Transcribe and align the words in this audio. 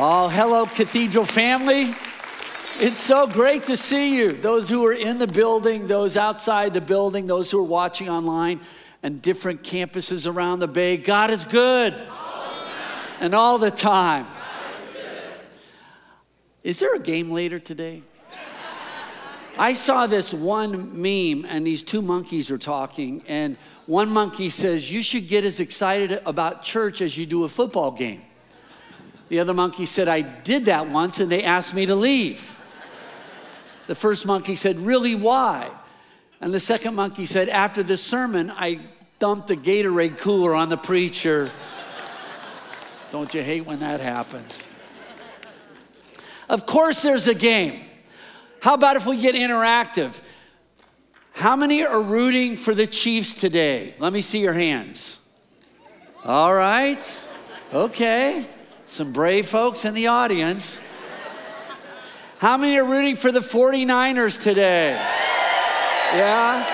Oh, 0.00 0.28
hello, 0.28 0.64
Cathedral 0.64 1.24
family. 1.24 1.92
It's 2.78 3.00
so 3.00 3.26
great 3.26 3.64
to 3.64 3.76
see 3.76 4.16
you. 4.16 4.30
Those 4.30 4.68
who 4.68 4.86
are 4.86 4.92
in 4.92 5.18
the 5.18 5.26
building, 5.26 5.88
those 5.88 6.16
outside 6.16 6.72
the 6.72 6.80
building, 6.80 7.26
those 7.26 7.50
who 7.50 7.58
are 7.58 7.64
watching 7.64 8.08
online 8.08 8.60
and 9.02 9.20
different 9.20 9.64
campuses 9.64 10.32
around 10.32 10.60
the 10.60 10.68
Bay. 10.68 10.98
God 10.98 11.32
is 11.32 11.44
good. 11.44 12.00
and 13.18 13.34
all 13.34 13.58
the 13.58 13.72
time. 13.72 14.28
Is 16.62 16.78
there 16.78 16.94
a 16.94 17.00
game 17.00 17.32
later 17.32 17.58
today? 17.58 18.04
I 19.58 19.72
saw 19.72 20.06
this 20.06 20.32
one 20.32 21.02
meme, 21.02 21.44
and 21.50 21.66
these 21.66 21.82
two 21.82 22.02
monkeys 22.02 22.52
are 22.52 22.58
talking, 22.58 23.24
and 23.26 23.56
one 23.86 24.10
monkey 24.10 24.50
says, 24.50 24.92
You 24.92 25.02
should 25.02 25.26
get 25.26 25.42
as 25.42 25.58
excited 25.58 26.22
about 26.24 26.62
church 26.62 27.00
as 27.00 27.18
you 27.18 27.26
do 27.26 27.42
a 27.42 27.48
football 27.48 27.90
game. 27.90 28.22
The 29.28 29.40
other 29.40 29.54
monkey 29.54 29.86
said, 29.86 30.08
I 30.08 30.22
did 30.22 30.66
that 30.66 30.88
once 30.88 31.20
and 31.20 31.30
they 31.30 31.44
asked 31.44 31.74
me 31.74 31.86
to 31.86 31.94
leave. 31.94 32.56
The 33.86 33.94
first 33.94 34.26
monkey 34.26 34.56
said, 34.56 34.78
Really, 34.78 35.14
why? 35.14 35.70
And 36.40 36.52
the 36.54 36.60
second 36.60 36.94
monkey 36.94 37.26
said, 37.26 37.48
After 37.48 37.82
the 37.82 37.96
sermon, 37.96 38.50
I 38.50 38.80
dumped 39.18 39.50
a 39.50 39.56
Gatorade 39.56 40.18
cooler 40.18 40.54
on 40.54 40.68
the 40.68 40.76
preacher. 40.76 41.50
Don't 43.10 43.32
you 43.32 43.42
hate 43.42 43.66
when 43.66 43.80
that 43.80 44.00
happens? 44.00 44.66
Of 46.48 46.66
course, 46.66 47.02
there's 47.02 47.26
a 47.26 47.34
game. 47.34 47.84
How 48.60 48.74
about 48.74 48.96
if 48.96 49.06
we 49.06 49.20
get 49.20 49.34
interactive? 49.34 50.20
How 51.32 51.56
many 51.56 51.84
are 51.84 52.02
rooting 52.02 52.56
for 52.56 52.74
the 52.74 52.86
Chiefs 52.86 53.34
today? 53.34 53.94
Let 53.98 54.12
me 54.12 54.20
see 54.20 54.40
your 54.40 54.54
hands. 54.54 55.18
All 56.24 56.52
right. 56.52 57.28
Okay. 57.72 58.46
Some 58.88 59.12
brave 59.12 59.46
folks 59.46 59.84
in 59.84 59.92
the 59.92 60.06
audience. 60.06 60.80
How 62.38 62.56
many 62.56 62.78
are 62.78 62.84
rooting 62.86 63.16
for 63.16 63.30
the 63.30 63.40
49ers 63.40 64.40
today? 64.42 64.92
Yeah? 66.14 66.64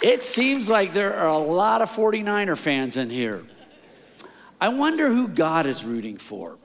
it 0.02 0.22
seems 0.22 0.70
like 0.70 0.94
there 0.94 1.14
are 1.14 1.28
a 1.28 1.36
lot 1.36 1.82
of 1.82 1.90
49er 1.90 2.56
fans 2.56 2.96
in 2.96 3.10
here. 3.10 3.44
I 4.58 4.70
wonder 4.70 5.08
who 5.08 5.28
God 5.28 5.66
is 5.66 5.84
rooting 5.84 6.16
for. 6.16 6.56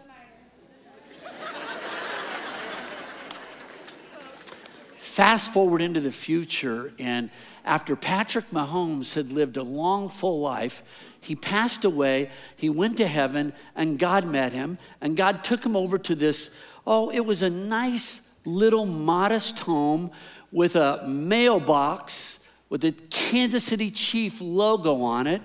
Fast 5.15 5.53
forward 5.53 5.81
into 5.81 6.01
the 6.01 6.11
future, 6.11 6.91
and 6.99 7.29
after 7.63 7.95
Patrick 7.95 8.51
Mahomes 8.51 9.13
had 9.13 9.31
lived 9.31 9.55
a 9.55 9.63
long, 9.63 10.09
full 10.09 10.41
life, 10.41 10.83
he 11.21 11.37
passed 11.37 11.85
away, 11.85 12.29
he 12.57 12.67
went 12.67 12.97
to 12.97 13.07
heaven, 13.07 13.53
and 13.77 13.97
God 13.97 14.27
met 14.27 14.51
him, 14.51 14.77
and 14.99 15.15
God 15.15 15.41
took 15.41 15.65
him 15.65 15.73
over 15.73 15.97
to 15.97 16.15
this, 16.15 16.53
oh, 16.85 17.09
it 17.11 17.21
was 17.21 17.41
a 17.41 17.49
nice 17.49 18.23
little 18.43 18.85
modest 18.85 19.59
home 19.59 20.11
with 20.51 20.75
a 20.75 21.07
mailbox 21.07 22.39
with 22.67 22.81
the 22.81 22.91
Kansas 22.91 23.63
City 23.63 23.91
Chief 23.91 24.41
logo 24.41 25.01
on 25.01 25.27
it. 25.27 25.41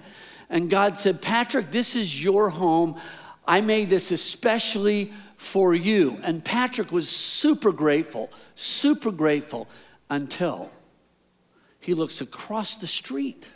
And 0.49 0.69
God 0.69 0.97
said, 0.97 1.23
Patrick, 1.23 1.71
this 1.71 1.95
is 1.95 2.21
your 2.21 2.51
home. 2.51 3.01
I 3.47 3.61
made 3.61 3.89
this 3.89 4.11
especially 4.11 5.13
for 5.41 5.75
you. 5.75 6.21
And 6.23 6.45
Patrick 6.45 6.93
was 6.93 7.09
super 7.09 7.73
grateful, 7.73 8.31
super 8.57 9.11
grateful 9.11 9.69
until 10.11 10.71
he 11.81 11.95
looks 11.95 12.21
across 12.21 12.77
the 12.77 12.87
street 12.87 13.49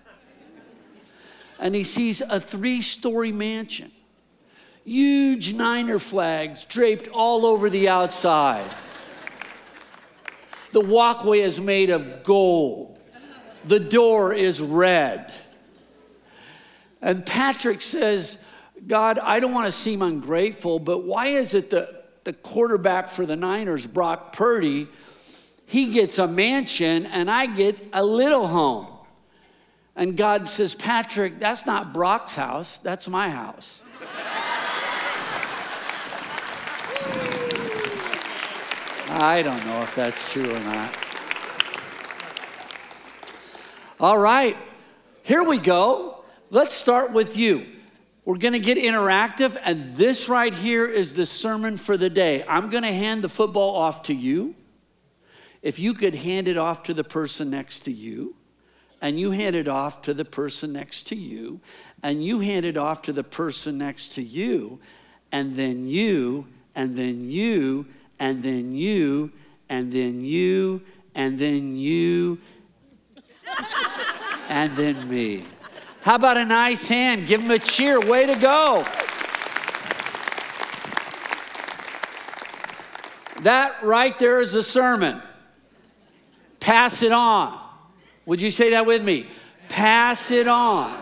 and 1.58 1.74
he 1.74 1.84
sees 1.84 2.22
a 2.22 2.40
three 2.40 2.80
story 2.80 3.32
mansion, 3.32 3.92
huge 4.82 5.52
Niner 5.52 5.98
flags 5.98 6.64
draped 6.64 7.06
all 7.08 7.44
over 7.44 7.68
the 7.68 7.86
outside. 7.88 8.68
The 10.72 10.80
walkway 10.80 11.40
is 11.40 11.60
made 11.60 11.90
of 11.90 12.24
gold, 12.24 12.98
the 13.66 13.78
door 13.78 14.32
is 14.32 14.58
red. 14.58 15.30
And 17.02 17.26
Patrick 17.26 17.82
says, 17.82 18.38
God, 18.86 19.18
I 19.18 19.40
don't 19.40 19.52
want 19.52 19.66
to 19.66 19.72
seem 19.72 20.02
ungrateful, 20.02 20.78
but 20.78 21.04
why 21.04 21.28
is 21.28 21.54
it 21.54 21.70
that 21.70 22.24
the 22.24 22.32
quarterback 22.32 23.08
for 23.08 23.24
the 23.24 23.36
Niners, 23.36 23.86
Brock 23.86 24.34
Purdy, 24.34 24.88
he 25.66 25.92
gets 25.92 26.18
a 26.18 26.26
mansion 26.26 27.06
and 27.06 27.30
I 27.30 27.46
get 27.46 27.78
a 27.92 28.04
little 28.04 28.46
home? 28.46 28.86
And 29.96 30.16
God 30.16 30.48
says, 30.48 30.74
Patrick, 30.74 31.38
that's 31.38 31.66
not 31.66 31.94
Brock's 31.94 32.34
house, 32.34 32.78
that's 32.78 33.08
my 33.08 33.30
house. 33.30 33.80
I 39.16 39.42
don't 39.42 39.64
know 39.64 39.80
if 39.82 39.94
that's 39.94 40.32
true 40.32 40.50
or 40.50 40.60
not. 40.60 40.98
All 44.00 44.18
right, 44.18 44.56
here 45.22 45.44
we 45.44 45.58
go. 45.58 46.24
Let's 46.50 46.74
start 46.74 47.12
with 47.12 47.36
you. 47.36 47.73
We're 48.24 48.38
going 48.38 48.54
to 48.54 48.58
get 48.58 48.78
interactive, 48.78 49.60
and 49.62 49.96
this 49.96 50.30
right 50.30 50.54
here 50.54 50.86
is 50.86 51.14
the 51.14 51.26
sermon 51.26 51.76
for 51.76 51.98
the 51.98 52.08
day. 52.08 52.42
I'm 52.48 52.70
going 52.70 52.82
to 52.82 52.92
hand 52.92 53.22
the 53.22 53.28
football 53.28 53.76
off 53.76 54.04
to 54.04 54.14
you. 54.14 54.54
If 55.60 55.78
you 55.78 55.92
could 55.92 56.14
hand 56.14 56.48
it 56.48 56.56
off 56.56 56.84
to 56.84 56.94
the 56.94 57.04
person 57.04 57.50
next 57.50 57.80
to 57.80 57.92
you, 57.92 58.34
and 59.02 59.20
you 59.20 59.30
hand 59.30 59.56
it 59.56 59.68
off 59.68 60.00
to 60.02 60.14
the 60.14 60.24
person 60.24 60.72
next 60.72 61.08
to 61.08 61.16
you, 61.16 61.60
and 62.02 62.24
you 62.24 62.40
hand 62.40 62.64
it 62.64 62.78
off 62.78 63.02
to 63.02 63.12
the 63.12 63.24
person 63.24 63.76
next 63.76 64.14
to 64.14 64.22
you, 64.22 64.80
and 65.30 65.54
then 65.54 65.86
you, 65.86 66.46
and 66.74 66.96
then 66.96 67.30
you, 67.30 67.84
and 68.18 68.42
then 68.42 68.74
you, 68.74 69.32
and 69.68 69.92
then 69.92 70.24
you, 70.24 70.80
and 71.14 71.38
then 71.38 71.76
you, 71.76 72.38
and 74.48 74.74
then 74.76 75.08
me. 75.10 75.44
How 76.04 76.16
about 76.16 76.36
a 76.36 76.44
nice 76.44 76.86
hand? 76.86 77.26
Give 77.26 77.40
them 77.40 77.50
a 77.50 77.58
cheer. 77.58 77.98
Way 77.98 78.26
to 78.26 78.36
go. 78.36 78.84
That 83.40 83.82
right 83.82 84.18
there 84.18 84.42
is 84.42 84.52
a 84.52 84.62
sermon. 84.62 85.22
Pass 86.60 87.00
it 87.00 87.10
on. 87.10 87.58
Would 88.26 88.42
you 88.42 88.50
say 88.50 88.72
that 88.72 88.84
with 88.84 89.02
me? 89.02 89.28
Pass 89.70 90.30
it 90.30 90.46
on. 90.46 90.94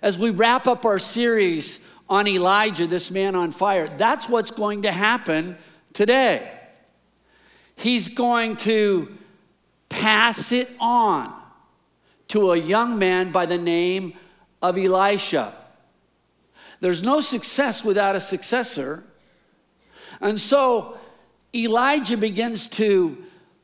As 0.00 0.20
we 0.20 0.30
wrap 0.30 0.68
up 0.68 0.84
our 0.84 1.00
series 1.00 1.80
on 2.08 2.28
Elijah, 2.28 2.86
this 2.86 3.10
man 3.10 3.34
on 3.34 3.50
fire, 3.50 3.88
that's 3.88 4.28
what's 4.28 4.52
going 4.52 4.82
to 4.82 4.92
happen 4.92 5.58
today. 5.92 6.48
He's 7.74 8.06
going 8.06 8.54
to 8.58 9.18
pass 9.88 10.52
it 10.52 10.70
on 10.78 11.34
to 12.28 12.52
a 12.52 12.56
young 12.56 12.98
man 12.98 13.32
by 13.32 13.46
the 13.46 13.58
name 13.58 14.14
of 14.62 14.78
Elisha. 14.78 15.54
There's 16.80 17.02
no 17.02 17.20
success 17.20 17.84
without 17.84 18.16
a 18.16 18.20
successor. 18.20 19.04
And 20.20 20.40
so 20.40 20.98
Elijah 21.54 22.16
begins 22.16 22.68
to 22.70 23.16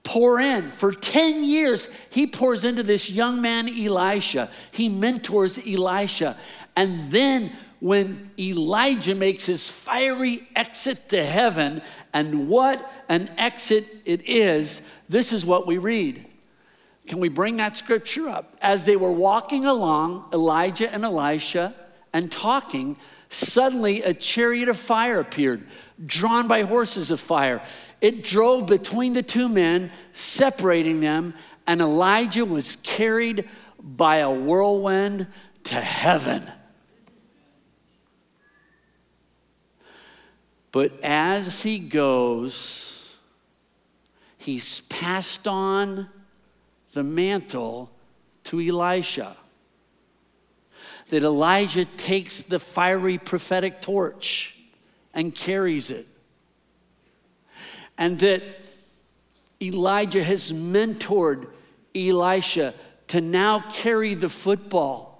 pour 0.02 0.40
in. 0.40 0.70
For 0.70 0.92
10 0.92 1.44
years, 1.44 1.92
he 2.10 2.26
pours 2.26 2.64
into 2.64 2.82
this 2.82 3.10
young 3.10 3.40
man, 3.42 3.68
Elisha. 3.68 4.50
He 4.72 4.88
mentors 4.88 5.58
Elisha. 5.58 6.36
And 6.76 7.10
then 7.10 7.52
when 7.80 8.30
Elijah 8.38 9.14
makes 9.14 9.46
his 9.46 9.70
fiery 9.70 10.46
exit 10.54 11.08
to 11.10 11.24
heaven, 11.24 11.82
and 12.12 12.48
what 12.48 12.90
an 13.08 13.30
exit 13.38 13.86
it 14.04 14.26
is, 14.28 14.82
this 15.08 15.32
is 15.32 15.46
what 15.46 15.66
we 15.66 15.78
read. 15.78 16.26
Can 17.10 17.18
we 17.18 17.28
bring 17.28 17.56
that 17.56 17.76
scripture 17.76 18.28
up? 18.28 18.56
As 18.62 18.84
they 18.84 18.94
were 18.94 19.10
walking 19.10 19.66
along, 19.66 20.26
Elijah 20.32 20.88
and 20.94 21.04
Elisha, 21.04 21.74
and 22.12 22.30
talking, 22.30 22.96
suddenly 23.30 24.00
a 24.04 24.14
chariot 24.14 24.68
of 24.68 24.76
fire 24.76 25.18
appeared, 25.18 25.66
drawn 26.06 26.46
by 26.46 26.62
horses 26.62 27.10
of 27.10 27.18
fire. 27.18 27.62
It 28.00 28.22
drove 28.22 28.66
between 28.66 29.14
the 29.14 29.24
two 29.24 29.48
men, 29.48 29.90
separating 30.12 31.00
them, 31.00 31.34
and 31.66 31.80
Elijah 31.80 32.44
was 32.44 32.76
carried 32.76 33.48
by 33.82 34.18
a 34.18 34.30
whirlwind 34.30 35.26
to 35.64 35.80
heaven. 35.80 36.44
But 40.70 40.92
as 41.02 41.64
he 41.64 41.80
goes, 41.80 43.16
he's 44.38 44.82
passed 44.82 45.48
on 45.48 46.08
the 46.92 47.02
mantle 47.02 47.90
to 48.44 48.60
Elisha. 48.60 49.36
That 51.10 51.22
Elijah 51.22 51.84
takes 51.84 52.42
the 52.42 52.58
fiery 52.58 53.18
prophetic 53.18 53.80
torch 53.80 54.56
and 55.12 55.34
carries 55.34 55.90
it. 55.90 56.06
And 57.98 58.18
that 58.20 58.42
Elijah 59.60 60.22
has 60.22 60.52
mentored 60.52 61.46
Elisha 61.94 62.74
to 63.08 63.20
now 63.20 63.64
carry 63.70 64.14
the 64.14 64.28
football. 64.28 65.10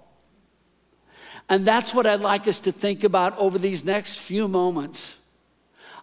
And 1.49 1.66
that's 1.66 1.93
what 1.93 2.06
I'd 2.06 2.20
like 2.20 2.46
us 2.46 2.61
to 2.61 2.73
think 2.73 3.02
about 3.02 3.37
over 3.37 3.58
these 3.58 3.84
next 3.84 4.19
few 4.19 4.46
moments. 4.46 5.19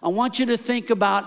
I 0.02 0.08
want 0.08 0.38
you 0.38 0.46
to 0.46 0.58
think 0.58 0.90
about 0.90 1.26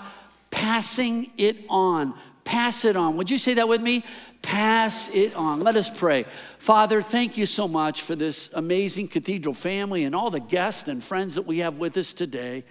passing 0.51 1.31
it 1.37 1.57
on. 1.67 2.13
Pass 2.44 2.85
it 2.85 2.95
on. 2.95 3.17
Would 3.17 3.31
you 3.31 3.39
say 3.39 3.55
that 3.55 3.67
with 3.67 3.81
me? 3.81 4.03
Pass 4.41 5.09
it 5.09 5.35
on. 5.35 5.59
Let 5.59 5.75
us 5.75 5.89
pray. 5.89 6.25
Father, 6.57 7.01
thank 7.01 7.38
you 7.38 7.45
so 7.45 7.67
much 7.67 8.01
for 8.01 8.15
this 8.15 8.51
amazing 8.53 9.07
cathedral 9.07 9.53
family 9.53 10.03
and 10.03 10.15
all 10.15 10.31
the 10.31 10.39
guests 10.39 10.88
and 10.88 11.03
friends 11.03 11.35
that 11.35 11.43
we 11.43 11.59
have 11.59 11.75
with 11.75 11.95
us 11.97 12.13
today. 12.13 12.63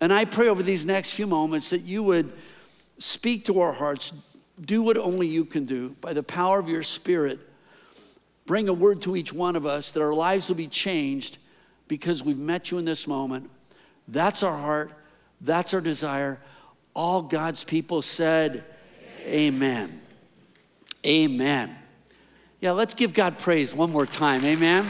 And 0.00 0.12
I 0.12 0.24
pray 0.24 0.48
over 0.48 0.62
these 0.62 0.86
next 0.86 1.12
few 1.12 1.26
moments 1.26 1.70
that 1.70 1.80
you 1.80 2.02
would 2.02 2.32
speak 2.98 3.46
to 3.46 3.60
our 3.60 3.72
hearts, 3.72 4.12
do 4.60 4.82
what 4.82 4.96
only 4.96 5.26
you 5.26 5.44
can 5.44 5.64
do 5.64 5.90
by 6.00 6.12
the 6.12 6.22
power 6.22 6.58
of 6.58 6.68
your 6.68 6.82
Spirit. 6.82 7.38
Bring 8.46 8.68
a 8.68 8.72
word 8.72 9.02
to 9.02 9.16
each 9.16 9.32
one 9.32 9.56
of 9.56 9.66
us 9.66 9.92
that 9.92 10.02
our 10.02 10.14
lives 10.14 10.48
will 10.48 10.56
be 10.56 10.68
changed 10.68 11.38
because 11.88 12.22
we've 12.22 12.38
met 12.38 12.70
you 12.70 12.78
in 12.78 12.84
this 12.84 13.06
moment. 13.06 13.50
That's 14.08 14.42
our 14.42 14.56
heart, 14.56 14.92
that's 15.40 15.74
our 15.74 15.80
desire. 15.80 16.40
All 16.94 17.22
God's 17.22 17.64
people 17.64 18.02
said, 18.02 18.64
Amen. 19.26 19.84
Amen. 19.84 20.00
Yeah, 21.02 22.72
let's 22.72 22.94
give 22.94 23.14
God 23.14 23.38
praise 23.38 23.74
one 23.74 23.90
more 23.90 24.06
time. 24.06 24.44
Amen. 24.44 24.86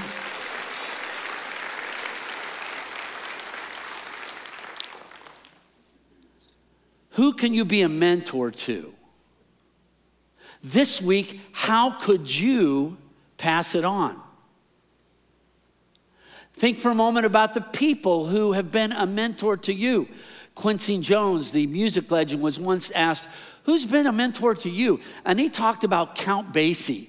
Who 7.13 7.33
can 7.35 7.55
you 7.55 7.65
be 7.65 7.83
a 7.83 7.89
mentor 7.89 8.51
to? 8.51 8.95
This 10.63 11.01
week, 11.01 11.41
how 11.53 11.91
could 11.91 12.35
you 12.35 12.97
pass 13.37 13.75
it 13.75 13.85
on? 13.85 14.21
Think 16.55 16.79
for 16.79 16.91
a 16.91 16.95
moment 16.95 17.25
about 17.27 17.55
the 17.55 17.61
people 17.61 18.27
who 18.27 18.53
have 18.53 18.71
been 18.71 18.93
a 18.93 19.07
mentor 19.07 19.57
to 19.59 19.73
you. 19.73 20.09
Quincy 20.55 20.99
Jones, 20.99 21.53
the 21.53 21.67
music 21.67 22.11
legend, 22.11 22.43
was 22.43 22.61
once 22.61 22.91
asked, 22.91 23.29
Who's 23.65 23.87
been 23.87 24.07
a 24.07 24.13
mentor 24.13 24.55
to 24.57 24.71
you? 24.71 25.01
And 25.25 25.39
he 25.39 25.49
talked 25.49 25.85
about 25.85 26.15
Count 26.15 26.53
Basie 26.53 27.09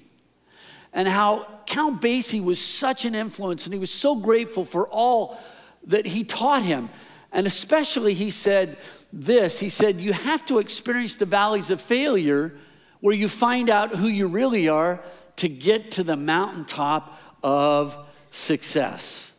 and 0.92 1.08
how 1.08 1.46
Count 1.66 2.00
Basie 2.02 2.42
was 2.42 2.60
such 2.60 3.04
an 3.04 3.14
influence 3.14 3.64
and 3.64 3.72
he 3.72 3.80
was 3.80 3.90
so 3.90 4.16
grateful 4.16 4.64
for 4.64 4.86
all 4.88 5.38
that 5.86 6.06
he 6.06 6.24
taught 6.24 6.62
him. 6.62 6.90
And 7.32 7.46
especially, 7.46 8.14
he 8.14 8.30
said 8.30 8.76
this 9.12 9.58
he 9.58 9.68
said, 9.68 10.00
You 10.00 10.12
have 10.12 10.44
to 10.46 10.58
experience 10.58 11.16
the 11.16 11.26
valleys 11.26 11.70
of 11.70 11.80
failure 11.80 12.54
where 13.00 13.14
you 13.14 13.28
find 13.28 13.68
out 13.68 13.96
who 13.96 14.06
you 14.06 14.28
really 14.28 14.68
are 14.68 15.02
to 15.36 15.48
get 15.48 15.92
to 15.92 16.04
the 16.04 16.16
mountaintop 16.16 17.18
of 17.42 17.98
success. 18.30 19.32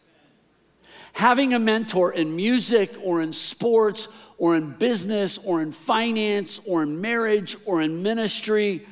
Having 1.13 1.53
a 1.53 1.59
mentor 1.59 2.11
in 2.11 2.35
music 2.35 2.95
or 3.03 3.21
in 3.21 3.31
sports 3.31 4.07
or 4.37 4.55
in 4.55 4.71
business 4.71 5.37
or 5.37 5.61
in 5.61 5.71
finance 5.71 6.59
or 6.65 6.83
in 6.83 7.01
marriage 7.01 7.55
or 7.65 7.81
in 7.81 8.03
ministry. 8.03 8.85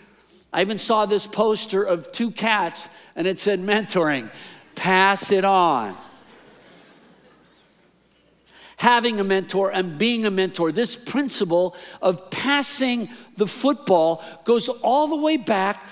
I 0.54 0.62
even 0.62 0.78
saw 0.78 1.06
this 1.06 1.28
poster 1.28 1.84
of 1.84 2.12
two 2.12 2.32
cats 2.32 2.90
and 3.16 3.28
it 3.28 3.40
said 3.40 3.60
mentoring, 3.60 4.30
pass 4.76 5.32
it 5.32 5.46
on. 5.46 5.96
Having 8.78 9.20
a 9.20 9.24
mentor 9.24 9.72
and 9.72 9.98
being 9.98 10.26
a 10.26 10.32
mentor, 10.32 10.72
this 10.72 10.96
principle 10.96 11.76
of 12.02 12.32
passing 12.32 13.10
the 13.38 13.46
football 13.46 14.24
goes 14.44 14.70
all 14.70 15.08
the 15.08 15.16
way 15.16 15.38
back 15.38 15.84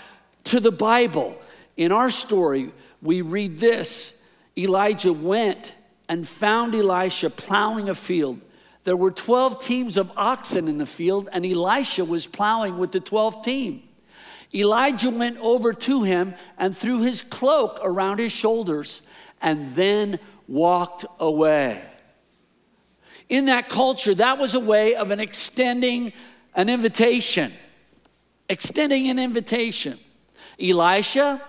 to 0.46 0.60
the 0.60 0.72
Bible. 0.72 1.40
In 1.78 1.92
our 1.92 2.10
story, 2.10 2.72
we 3.01 3.22
read 3.22 3.60
this 3.60 4.22
Elijah 4.57 5.13
went 5.13 5.74
and 6.10 6.28
found 6.28 6.75
Elisha 6.75 7.30
plowing 7.30 7.88
a 7.88 7.96
field. 7.96 8.42
There 8.83 8.95
were 8.95 9.11
12 9.11 9.63
teams 9.63 9.97
of 9.97 10.11
oxen 10.15 10.67
in 10.67 10.77
the 10.77 10.85
field, 10.85 11.29
and 11.31 11.45
Elisha 11.45 12.05
was 12.05 12.25
plowing 12.25 12.77
with 12.77 12.91
the 12.91 12.99
12th 12.99 13.43
team. 13.43 13.83
Elijah 14.53 15.09
went 15.09 15.37
over 15.39 15.73
to 15.73 16.03
him 16.03 16.33
and 16.57 16.75
threw 16.75 17.01
his 17.01 17.21
cloak 17.21 17.79
around 17.83 18.19
his 18.19 18.31
shoulders 18.31 19.01
and 19.41 19.75
then 19.75 20.17
walked 20.47 21.05
away. 21.19 21.83
In 23.27 23.45
that 23.45 23.69
culture, 23.69 24.15
that 24.15 24.39
was 24.39 24.55
a 24.55 24.59
way 24.59 24.95
of 24.95 25.11
an 25.11 25.19
extending 25.19 26.11
an 26.55 26.67
invitation. 26.67 27.53
Extending 28.49 29.09
an 29.09 29.19
invitation. 29.19 29.99
Elisha 30.59 31.41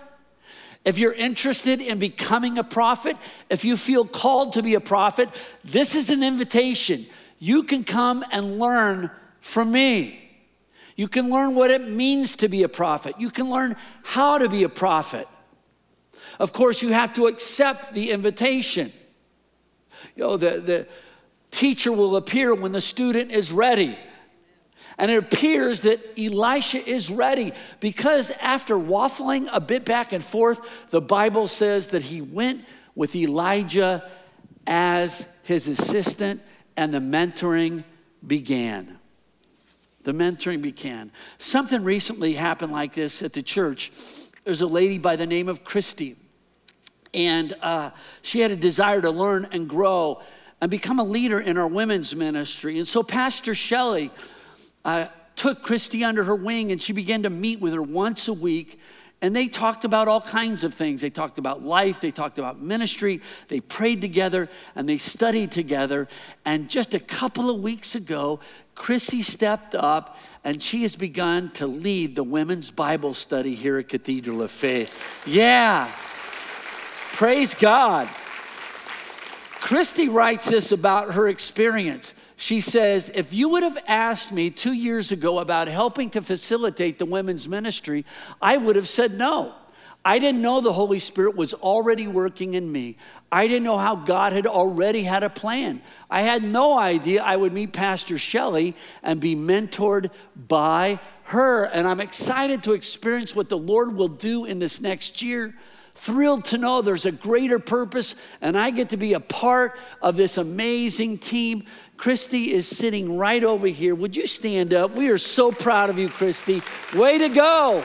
if 0.84 0.98
you're 0.98 1.12
interested 1.12 1.80
in 1.80 1.98
becoming 1.98 2.56
a 2.56 2.64
prophet, 2.64 3.16
if 3.50 3.64
you 3.64 3.76
feel 3.76 4.04
called 4.04 4.54
to 4.54 4.62
be 4.62 4.74
a 4.74 4.80
prophet, 4.80 5.28
this 5.62 5.94
is 5.94 6.08
an 6.08 6.22
invitation. 6.22 7.06
You 7.40 7.62
can 7.64 7.82
come 7.82 8.24
and 8.30 8.58
learn 8.58 9.10
from 9.40 9.72
me. 9.72 10.30
You 10.94 11.08
can 11.08 11.30
learn 11.30 11.54
what 11.54 11.70
it 11.70 11.88
means 11.88 12.36
to 12.36 12.48
be 12.48 12.62
a 12.62 12.68
prophet. 12.68 13.14
You 13.18 13.30
can 13.30 13.48
learn 13.48 13.74
how 14.04 14.36
to 14.36 14.48
be 14.48 14.62
a 14.62 14.68
prophet. 14.68 15.26
Of 16.38 16.52
course, 16.52 16.82
you 16.82 16.92
have 16.92 17.14
to 17.14 17.26
accept 17.26 17.94
the 17.94 18.10
invitation. 18.10 18.92
You 20.14 20.24
know, 20.24 20.36
the, 20.36 20.60
the 20.60 20.86
teacher 21.50 21.90
will 21.90 22.16
appear 22.16 22.54
when 22.54 22.72
the 22.72 22.80
student 22.82 23.30
is 23.30 23.50
ready. 23.52 23.98
And 24.98 25.10
it 25.10 25.16
appears 25.16 25.80
that 25.82 26.00
Elisha 26.18 26.86
is 26.86 27.10
ready 27.10 27.52
because 27.80 28.30
after 28.32 28.74
waffling 28.74 29.48
a 29.50 29.60
bit 29.60 29.86
back 29.86 30.12
and 30.12 30.22
forth, 30.22 30.60
the 30.90 31.00
Bible 31.00 31.48
says 31.48 31.88
that 31.88 32.02
he 32.02 32.20
went 32.20 32.66
with 32.94 33.16
Elijah 33.16 34.06
as 34.66 35.26
his 35.42 35.66
assistant 35.66 36.42
and 36.80 36.94
the 36.94 36.98
mentoring 36.98 37.84
began. 38.26 38.98
The 40.04 40.12
mentoring 40.12 40.62
began. 40.62 41.12
Something 41.36 41.84
recently 41.84 42.32
happened 42.32 42.72
like 42.72 42.94
this 42.94 43.22
at 43.22 43.34
the 43.34 43.42
church. 43.42 43.92
There's 44.46 44.62
a 44.62 44.66
lady 44.66 44.96
by 44.96 45.16
the 45.16 45.26
name 45.26 45.50
of 45.50 45.62
Christy, 45.62 46.16
and 47.12 47.54
uh, 47.60 47.90
she 48.22 48.40
had 48.40 48.50
a 48.50 48.56
desire 48.56 49.02
to 49.02 49.10
learn 49.10 49.46
and 49.52 49.68
grow 49.68 50.22
and 50.62 50.70
become 50.70 50.98
a 50.98 51.04
leader 51.04 51.38
in 51.38 51.58
our 51.58 51.68
women's 51.68 52.16
ministry. 52.16 52.78
And 52.78 52.88
so, 52.88 53.02
Pastor 53.02 53.54
Shelley, 53.54 54.10
uh, 54.82 55.08
took 55.36 55.62
Christy 55.62 56.02
under 56.02 56.24
her 56.24 56.34
wing 56.34 56.72
and 56.72 56.80
she 56.80 56.92
began 56.92 57.22
to 57.22 57.30
meet 57.30 57.60
with 57.60 57.72
her 57.72 57.82
once 57.82 58.28
a 58.28 58.32
week. 58.32 58.78
And 59.22 59.36
they 59.36 59.48
talked 59.48 59.84
about 59.84 60.08
all 60.08 60.22
kinds 60.22 60.64
of 60.64 60.72
things. 60.72 61.02
They 61.02 61.10
talked 61.10 61.36
about 61.36 61.62
life, 61.62 62.00
they 62.00 62.10
talked 62.10 62.38
about 62.38 62.60
ministry, 62.60 63.20
they 63.48 63.60
prayed 63.60 64.00
together, 64.00 64.48
and 64.74 64.88
they 64.88 64.96
studied 64.96 65.52
together. 65.52 66.08
And 66.46 66.70
just 66.70 66.94
a 66.94 67.00
couple 67.00 67.50
of 67.50 67.60
weeks 67.60 67.94
ago, 67.94 68.40
Chrissy 68.74 69.22
stepped 69.22 69.74
up 69.74 70.16
and 70.42 70.62
she 70.62 70.82
has 70.82 70.96
begun 70.96 71.50
to 71.52 71.66
lead 71.66 72.14
the 72.14 72.24
women's 72.24 72.70
Bible 72.70 73.12
study 73.12 73.54
here 73.54 73.76
at 73.78 73.88
Cathedral 73.88 74.40
of 74.40 74.50
Faith. 74.50 75.22
Yeah. 75.26 75.92
Praise 77.12 77.52
God. 77.52 78.08
Christy 79.60 80.08
writes 80.08 80.46
this 80.46 80.72
about 80.72 81.12
her 81.12 81.28
experience. 81.28 82.14
She 82.40 82.62
says, 82.62 83.10
If 83.14 83.34
you 83.34 83.50
would 83.50 83.62
have 83.62 83.76
asked 83.86 84.32
me 84.32 84.48
two 84.48 84.72
years 84.72 85.12
ago 85.12 85.40
about 85.40 85.68
helping 85.68 86.08
to 86.10 86.22
facilitate 86.22 86.98
the 86.98 87.04
women's 87.04 87.46
ministry, 87.46 88.06
I 88.40 88.56
would 88.56 88.76
have 88.76 88.88
said 88.88 89.12
no. 89.18 89.52
I 90.06 90.18
didn't 90.18 90.40
know 90.40 90.62
the 90.62 90.72
Holy 90.72 91.00
Spirit 91.00 91.36
was 91.36 91.52
already 91.52 92.08
working 92.08 92.54
in 92.54 92.72
me. 92.72 92.96
I 93.30 93.46
didn't 93.46 93.64
know 93.64 93.76
how 93.76 93.94
God 93.94 94.32
had 94.32 94.46
already 94.46 95.02
had 95.02 95.22
a 95.22 95.28
plan. 95.28 95.82
I 96.08 96.22
had 96.22 96.42
no 96.42 96.78
idea 96.78 97.22
I 97.22 97.36
would 97.36 97.52
meet 97.52 97.74
Pastor 97.74 98.16
Shelley 98.16 98.74
and 99.02 99.20
be 99.20 99.36
mentored 99.36 100.10
by 100.34 100.98
her. 101.24 101.64
And 101.64 101.86
I'm 101.86 102.00
excited 102.00 102.62
to 102.62 102.72
experience 102.72 103.36
what 103.36 103.50
the 103.50 103.58
Lord 103.58 103.94
will 103.94 104.08
do 104.08 104.46
in 104.46 104.60
this 104.60 104.80
next 104.80 105.20
year. 105.20 105.54
Thrilled 106.00 106.46
to 106.46 106.56
know 106.56 106.80
there's 106.80 107.04
a 107.04 107.12
greater 107.12 107.58
purpose, 107.58 108.16
and 108.40 108.56
I 108.56 108.70
get 108.70 108.88
to 108.88 108.96
be 108.96 109.12
a 109.12 109.20
part 109.20 109.78
of 110.00 110.16
this 110.16 110.38
amazing 110.38 111.18
team. 111.18 111.64
Christy 111.98 112.54
is 112.54 112.66
sitting 112.66 113.18
right 113.18 113.44
over 113.44 113.66
here. 113.66 113.94
Would 113.94 114.16
you 114.16 114.26
stand 114.26 114.72
up? 114.72 114.94
We 114.94 115.10
are 115.10 115.18
so 115.18 115.52
proud 115.52 115.90
of 115.90 115.98
you, 115.98 116.08
Christy. 116.08 116.62
Way 116.94 117.18
to 117.18 117.28
go. 117.28 117.84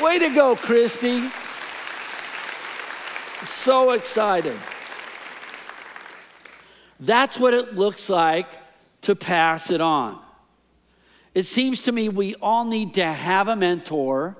Way 0.00 0.18
to 0.20 0.34
go, 0.34 0.56
Christy. 0.56 1.28
So 3.44 3.90
excited. 3.90 4.58
That's 7.00 7.38
what 7.38 7.52
it 7.52 7.74
looks 7.74 8.08
like 8.08 8.46
to 9.02 9.14
pass 9.14 9.70
it 9.70 9.82
on. 9.82 10.18
It 11.34 11.42
seems 11.42 11.82
to 11.82 11.92
me 11.92 12.08
we 12.08 12.34
all 12.36 12.64
need 12.64 12.94
to 12.94 13.04
have 13.04 13.48
a 13.48 13.56
mentor, 13.56 14.38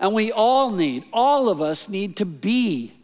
and 0.00 0.14
we 0.14 0.32
all 0.32 0.70
need, 0.70 1.04
all 1.12 1.50
of 1.50 1.60
us 1.60 1.88
need 1.88 2.16
to 2.16 2.24
be 2.24 2.94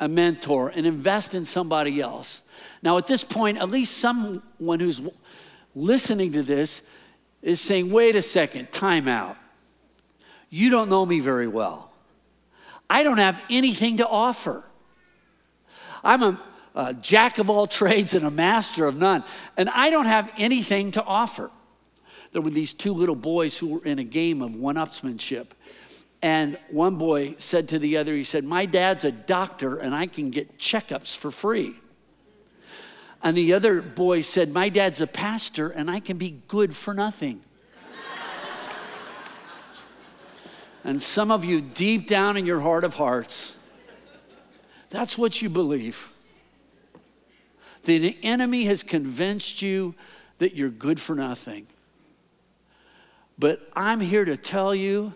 a 0.00 0.08
mentor 0.08 0.72
and 0.74 0.86
invest 0.86 1.34
in 1.34 1.44
somebody 1.44 2.00
else. 2.00 2.40
Now, 2.82 2.96
at 2.96 3.06
this 3.06 3.22
point, 3.22 3.58
at 3.58 3.70
least 3.70 3.98
someone 3.98 4.80
who's 4.80 5.02
listening 5.74 6.32
to 6.32 6.42
this 6.42 6.82
is 7.42 7.60
saying, 7.60 7.92
wait 7.92 8.16
a 8.16 8.22
second, 8.22 8.72
time 8.72 9.06
out. 9.06 9.36
You 10.50 10.70
don't 10.70 10.88
know 10.88 11.04
me 11.04 11.20
very 11.20 11.46
well. 11.46 11.92
I 12.88 13.02
don't 13.02 13.18
have 13.18 13.40
anything 13.50 13.98
to 13.98 14.08
offer. 14.08 14.64
I'm 16.02 16.22
a, 16.22 16.40
a 16.74 16.94
jack 16.94 17.38
of 17.38 17.50
all 17.50 17.66
trades 17.66 18.14
and 18.14 18.24
a 18.24 18.30
master 18.30 18.86
of 18.86 18.96
none, 18.96 19.24
and 19.58 19.68
I 19.68 19.90
don't 19.90 20.06
have 20.06 20.32
anything 20.38 20.92
to 20.92 21.04
offer. 21.04 21.50
There 22.32 22.40
were 22.40 22.50
these 22.50 22.72
two 22.72 22.94
little 22.94 23.14
boys 23.14 23.58
who 23.58 23.68
were 23.74 23.84
in 23.84 23.98
a 23.98 24.04
game 24.04 24.40
of 24.40 24.54
one 24.54 24.76
upsmanship. 24.76 25.48
And 26.20 26.58
one 26.70 26.96
boy 26.96 27.36
said 27.38 27.68
to 27.68 27.78
the 27.78 27.96
other, 27.96 28.14
he 28.14 28.24
said, 28.24 28.44
My 28.44 28.66
dad's 28.66 29.04
a 29.04 29.12
doctor 29.12 29.76
and 29.76 29.94
I 29.94 30.06
can 30.06 30.30
get 30.30 30.58
checkups 30.58 31.16
for 31.16 31.30
free. 31.30 31.76
And 33.22 33.36
the 33.36 33.52
other 33.52 33.82
boy 33.82 34.22
said, 34.22 34.52
My 34.52 34.68
dad's 34.68 35.00
a 35.00 35.06
pastor 35.06 35.68
and 35.68 35.90
I 35.90 36.00
can 36.00 36.18
be 36.18 36.42
good 36.48 36.74
for 36.74 36.92
nothing. 36.92 37.40
and 40.84 41.00
some 41.00 41.30
of 41.30 41.44
you, 41.44 41.60
deep 41.60 42.08
down 42.08 42.36
in 42.36 42.46
your 42.46 42.60
heart 42.60 42.84
of 42.84 42.94
hearts, 42.94 43.54
that's 44.90 45.16
what 45.16 45.40
you 45.40 45.48
believe. 45.48 46.12
The 47.84 48.16
enemy 48.22 48.64
has 48.64 48.82
convinced 48.82 49.62
you 49.62 49.94
that 50.38 50.54
you're 50.54 50.70
good 50.70 51.00
for 51.00 51.14
nothing. 51.14 51.66
But 53.38 53.68
I'm 53.74 54.00
here 54.00 54.24
to 54.24 54.36
tell 54.36 54.74
you 54.74 55.14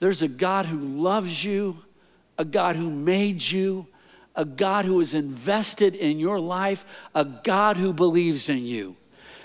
there's 0.00 0.22
a 0.22 0.28
God 0.28 0.66
who 0.66 0.78
loves 0.78 1.44
you, 1.44 1.78
a 2.36 2.44
God 2.44 2.74
who 2.74 2.90
made 2.90 3.42
you, 3.42 3.86
a 4.34 4.44
God 4.44 4.86
who 4.86 5.00
is 5.00 5.14
invested 5.14 5.94
in 5.94 6.18
your 6.18 6.40
life, 6.40 6.84
a 7.14 7.24
God 7.24 7.76
who 7.76 7.92
believes 7.92 8.48
in 8.48 8.64
you, 8.64 8.96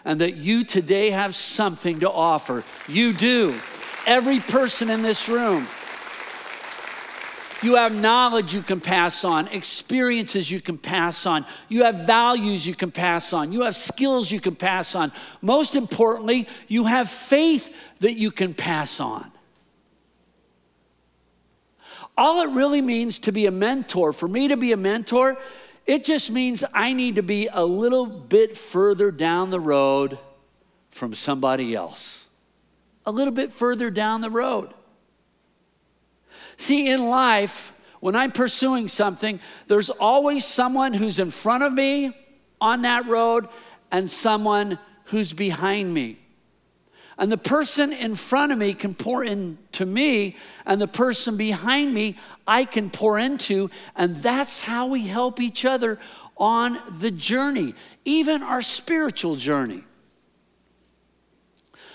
and 0.05 0.21
that 0.21 0.37
you 0.37 0.63
today 0.63 1.09
have 1.09 1.35
something 1.35 1.99
to 1.99 2.09
offer. 2.09 2.63
You 2.87 3.13
do. 3.13 3.55
Every 4.07 4.39
person 4.39 4.89
in 4.89 5.01
this 5.01 5.27
room. 5.27 5.67
You 7.61 7.75
have 7.75 7.95
knowledge 7.95 8.53
you 8.53 8.61
can 8.61 8.79
pass 8.79 9.23
on, 9.23 9.47
experiences 9.47 10.51
you 10.51 10.61
can 10.61 10.77
pass 10.77 11.25
on, 11.25 11.45
you 11.67 11.83
have 11.83 12.01
values 12.01 12.67
you 12.67 12.75
can 12.75 12.91
pass 12.91 13.33
on, 13.33 13.51
you 13.51 13.61
have 13.61 13.75
skills 13.75 14.29
you 14.29 14.39
can 14.39 14.55
pass 14.55 14.93
on. 14.93 15.11
Most 15.41 15.75
importantly, 15.75 16.47
you 16.67 16.85
have 16.85 17.09
faith 17.09 17.75
that 18.01 18.13
you 18.13 18.29
can 18.29 18.53
pass 18.53 18.99
on. 18.99 19.31
All 22.17 22.41
it 22.41 22.49
really 22.51 22.81
means 22.81 23.19
to 23.19 23.31
be 23.31 23.45
a 23.45 23.51
mentor, 23.51 24.13
for 24.13 24.27
me 24.27 24.47
to 24.47 24.57
be 24.57 24.71
a 24.71 24.77
mentor, 24.77 25.37
it 25.85 26.03
just 26.03 26.31
means 26.31 26.63
I 26.73 26.93
need 26.93 27.15
to 27.15 27.23
be 27.23 27.47
a 27.51 27.63
little 27.63 28.05
bit 28.05 28.57
further 28.57 29.11
down 29.11 29.49
the 29.49 29.59
road 29.59 30.17
from 30.91 31.13
somebody 31.13 31.75
else. 31.75 32.27
A 33.05 33.11
little 33.11 33.33
bit 33.33 33.51
further 33.51 33.91
down 33.91 34.21
the 34.21 34.29
road. 34.29 34.73
See, 36.57 36.89
in 36.89 37.09
life, 37.09 37.73
when 37.99 38.15
I'm 38.15 38.31
pursuing 38.31 38.87
something, 38.87 39.39
there's 39.67 39.89
always 39.89 40.45
someone 40.45 40.93
who's 40.93 41.19
in 41.19 41.31
front 41.31 41.63
of 41.63 41.73
me 41.73 42.15
on 42.61 42.83
that 42.83 43.07
road 43.07 43.47
and 43.91 44.09
someone 44.09 44.79
who's 45.05 45.33
behind 45.33 45.93
me. 45.93 46.17
And 47.17 47.31
the 47.31 47.37
person 47.37 47.93
in 47.93 48.15
front 48.15 48.51
of 48.51 48.57
me 48.57 48.73
can 48.73 48.93
pour 48.93 49.23
into 49.23 49.85
me, 49.85 50.35
and 50.65 50.81
the 50.81 50.87
person 50.87 51.37
behind 51.37 51.93
me 51.93 52.17
I 52.45 52.65
can 52.65 52.89
pour 52.89 53.17
into. 53.17 53.69
And 53.95 54.21
that's 54.21 54.63
how 54.63 54.87
we 54.87 55.07
help 55.07 55.39
each 55.39 55.63
other 55.63 55.97
on 56.37 56.77
the 56.99 57.11
journey, 57.11 57.73
even 58.03 58.43
our 58.43 58.61
spiritual 58.61 59.35
journey. 59.37 59.83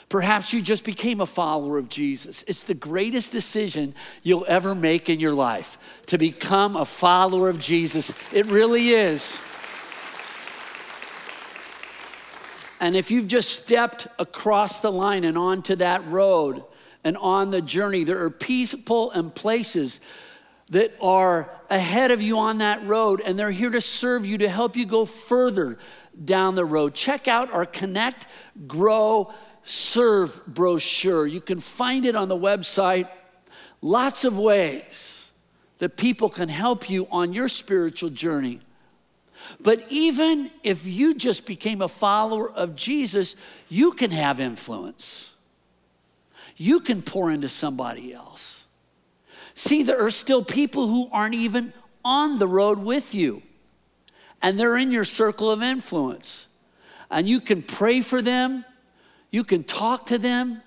Perhaps 0.09 0.53
you 0.53 0.61
just 0.61 0.85
became 0.85 1.21
a 1.21 1.27
follower 1.27 1.79
of 1.79 1.89
Jesus. 1.89 2.43
It's 2.49 2.65
the 2.65 2.75
greatest 2.75 3.31
decision 3.31 3.95
you'll 4.25 4.47
ever 4.49 4.75
make 4.75 5.09
in 5.09 5.21
your 5.21 5.35
life 5.35 5.79
to 6.07 6.19
become 6.19 6.75
a 6.75 6.85
follower 6.85 7.49
of 7.49 7.61
Jesus. 7.61 8.13
It 8.33 8.47
really 8.47 8.89
is. 8.89 9.39
And 12.81 12.97
if 12.97 13.11
you've 13.11 13.29
just 13.29 13.51
stepped 13.51 14.09
across 14.19 14.81
the 14.81 14.91
line 14.91 15.25
and 15.25 15.37
onto 15.37 15.77
that 15.77 16.07
road 16.09 16.65
and 17.05 17.17
on 17.19 17.51
the 17.51 17.61
journey, 17.61 18.05
there 18.05 18.23
are 18.25 18.31
people 18.31 19.11
and 19.11 19.35
places 19.35 20.01
that 20.71 20.97
are 21.01 21.51
ahead 21.69 22.11
of 22.11 22.23
you 22.23 22.39
on 22.39 22.59
that 22.59 22.85
road, 22.87 23.21
and 23.21 23.39
they're 23.39 23.51
here 23.51 23.71
to 23.71 23.81
serve 23.81 24.25
you 24.25 24.39
to 24.39 24.49
help 24.49 24.77
you 24.77 24.87
go 24.87 25.05
further 25.05 25.77
down 26.25 26.55
the 26.55 26.65
road. 26.65 26.95
Check 26.95 27.29
out 27.29 27.53
our 27.53 27.67
Connect, 27.67 28.27
Grow, 28.67 29.33
Serve 29.63 30.43
brochure. 30.47 31.27
You 31.27 31.41
can 31.41 31.61
find 31.61 32.07
it 32.07 32.17
on 32.17 32.29
the 32.29 32.37
website. 32.37 33.09
Lots 33.83 34.25
of 34.25 34.39
ways 34.39 35.31
that 35.79 35.97
people 35.97 36.31
can 36.31 36.49
help 36.49 36.89
you 36.89 37.07
on 37.11 37.35
your 37.35 37.49
spiritual 37.49 38.11
journey. 38.11 38.61
But 39.59 39.85
even 39.91 40.51
if 40.63 40.87
you 40.87 41.15
just 41.15 41.47
became 41.47 41.83
a 41.83 41.89
follower 41.89 42.51
of 42.51 42.77
Jesus, 42.77 43.37
you 43.69 43.93
can 43.93 44.11
have 44.11 44.41
influence. 44.41 45.33
You 46.57 46.81
can 46.81 47.03
pour 47.03 47.31
into 47.31 47.49
somebody 47.49 48.13
else. 48.13 48.67
See, 49.55 49.83
there 49.83 50.05
are 50.05 50.11
still 50.11 50.45
people 50.45 50.87
who 50.87 51.09
aren't 51.11 51.35
even 51.35 51.73
on 52.05 52.39
the 52.39 52.47
road 52.47 52.79
with 52.79 53.15
you, 53.15 53.43
and 54.41 54.59
they're 54.59 54.77
in 54.77 54.91
your 54.91 55.05
circle 55.05 55.51
of 55.51 55.63
influence. 55.63 56.47
And 57.11 57.29
you 57.29 57.41
can 57.41 57.63
pray 57.63 58.01
for 58.01 58.23
them, 58.23 58.65
you 59.31 59.45
can 59.45 59.65
talk 59.65 60.07
to 60.07 60.19
them, 60.19 60.63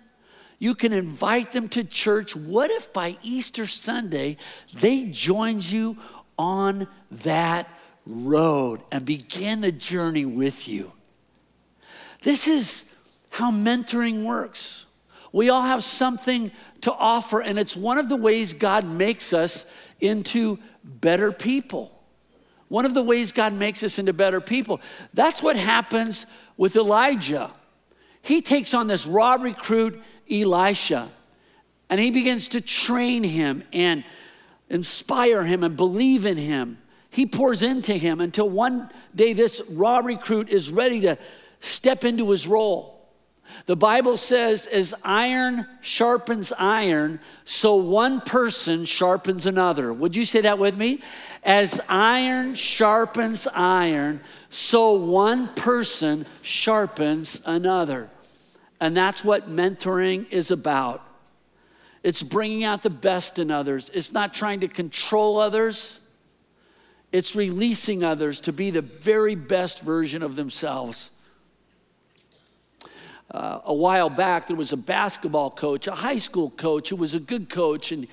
you 0.59 0.75
can 0.75 0.93
invite 0.93 1.51
them 1.51 1.69
to 1.69 1.83
church. 1.83 2.35
What 2.35 2.71
if 2.71 2.93
by 2.93 3.17
Easter 3.21 3.65
Sunday 3.65 4.37
they 4.73 5.05
joined 5.05 5.69
you 5.69 5.97
on 6.37 6.87
that 7.11 7.67
road 8.05 8.81
and 8.91 9.05
begin 9.05 9.63
a 9.63 9.72
journey 9.72 10.25
with 10.25 10.67
you. 10.67 10.91
This 12.24 12.48
is 12.48 12.89
how 13.31 13.51
mentoring 13.51 14.24
works. 14.24 14.86
We 15.31 15.50
all 15.50 15.63
have 15.63 15.83
something 15.83 16.51
to 16.81 16.93
offer, 16.93 17.41
and 17.41 17.57
it's 17.57 17.75
one 17.75 17.98
of 17.98 18.07
the 18.07 18.15
ways 18.15 18.53
God 18.53 18.86
makes 18.86 19.33
us 19.33 19.65
into 20.00 20.60
better 20.83 21.31
people. 21.31 21.91
One 22.67 22.86
of 22.86 22.93
the 22.93 23.03
ways 23.03 23.31
God 23.31 23.53
makes 23.53 23.83
us 23.83 24.00
into 24.00 24.13
better 24.13 24.41
people. 24.41 24.81
That's 25.13 25.41
what 25.41 25.55
happens 25.55 26.25
with 26.57 26.75
Elijah. 26.75 27.51
He 28.22 28.41
takes 28.41 28.74
on 28.74 28.88
this 28.88 29.05
raw 29.05 29.33
recruit, 29.36 30.01
Elisha, 30.29 31.10
and 31.89 32.00
he 32.00 32.12
begins 32.12 32.50
to 32.50 32.62
train 32.62 33.24
him 33.24 33.63
and 33.74 34.03
inspire 34.69 35.43
him 35.43 35.63
and 35.63 35.75
believe 35.75 36.25
in 36.25 36.38
him. 36.38 36.77
He 37.13 37.27
pours 37.27 37.62
into 37.62 37.93
him 37.93 38.20
until 38.20 38.50
one 38.50 38.89
day 39.13 39.34
this 39.34 39.62
raw 39.70 40.00
recruit 40.00 40.50
is 40.50 40.72
ready 40.72 41.00
to 41.01 41.20
step 41.60 42.03
into 42.03 42.32
his 42.32 42.48
role. 42.48 43.08
The 43.67 43.75
Bible 43.75 44.17
says, 44.17 44.65
as 44.65 44.96
iron 45.03 45.67
sharpens 45.82 46.51
iron, 46.58 47.20
so 47.46 47.75
one 47.75 48.20
person 48.22 48.86
sharpens 48.86 49.46
another. 49.46 49.93
Would 49.93 50.15
you 50.15 50.25
say 50.25 50.41
that 50.41 50.58
with 50.58 50.75
me? 50.75 51.03
As 51.43 51.79
iron 51.88 52.55
sharpens 52.55 53.48
iron, 53.53 54.20
so 54.50 54.93
one 54.93 55.50
person 55.50 56.25
sharpens 56.41 57.41
another. 57.46 58.10
And 58.82 58.98
that's 58.98 59.24
what 59.24 59.51
mentoring 59.51 60.25
is 60.32 60.50
about. 60.50 61.05
It's 62.01 62.24
bringing 62.24 62.63
out 62.63 62.82
the 62.82 62.89
best 62.89 63.38
in 63.38 63.51
others, 63.51 63.91
it's 63.93 64.12
not 64.12 64.34
trying 64.34 64.62
to 64.62 64.67
control 64.67 65.38
others. 65.38 66.00
It's 67.13 67.36
releasing 67.36 68.03
others 68.03 68.41
to 68.41 68.51
be 68.51 68.72
the 68.72 68.82
very 68.82 69.36
best 69.36 69.82
version 69.82 70.24
of 70.24 70.36
themselves. 70.36 71.12
Uh, 73.29 73.60
a 73.65 73.74
while 73.74 74.10
back, 74.10 74.48
there 74.48 74.58
was 74.58 74.74
a 74.74 74.77
basketball 74.77 75.51
coach, 75.51 75.86
a 75.86 75.93
high 75.93 76.17
school 76.17 76.50
coach, 76.50 76.89
who 76.89 76.96
was 76.96 77.13
a 77.13 77.20
good 77.20 77.51
coach, 77.51 77.91
and 77.91 78.08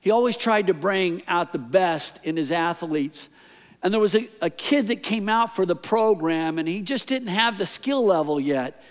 he 0.00 0.10
always 0.10 0.38
tried 0.38 0.68
to 0.68 0.74
bring 0.74 1.22
out 1.28 1.52
the 1.52 1.58
best 1.58 2.18
in 2.24 2.38
his 2.38 2.50
athletes. 2.50 3.28
And 3.82 3.92
there 3.92 4.00
was 4.00 4.14
a, 4.14 4.26
a 4.40 4.48
kid 4.48 4.88
that 4.88 5.02
came 5.02 5.28
out 5.28 5.54
for 5.54 5.66
the 5.66 5.76
program, 5.76 6.58
and 6.58 6.66
he 6.66 6.80
just 6.80 7.08
didn't 7.08 7.28
have 7.28 7.58
the 7.58 7.66
skill 7.66 8.06
level 8.06 8.40
yet. 8.40 8.82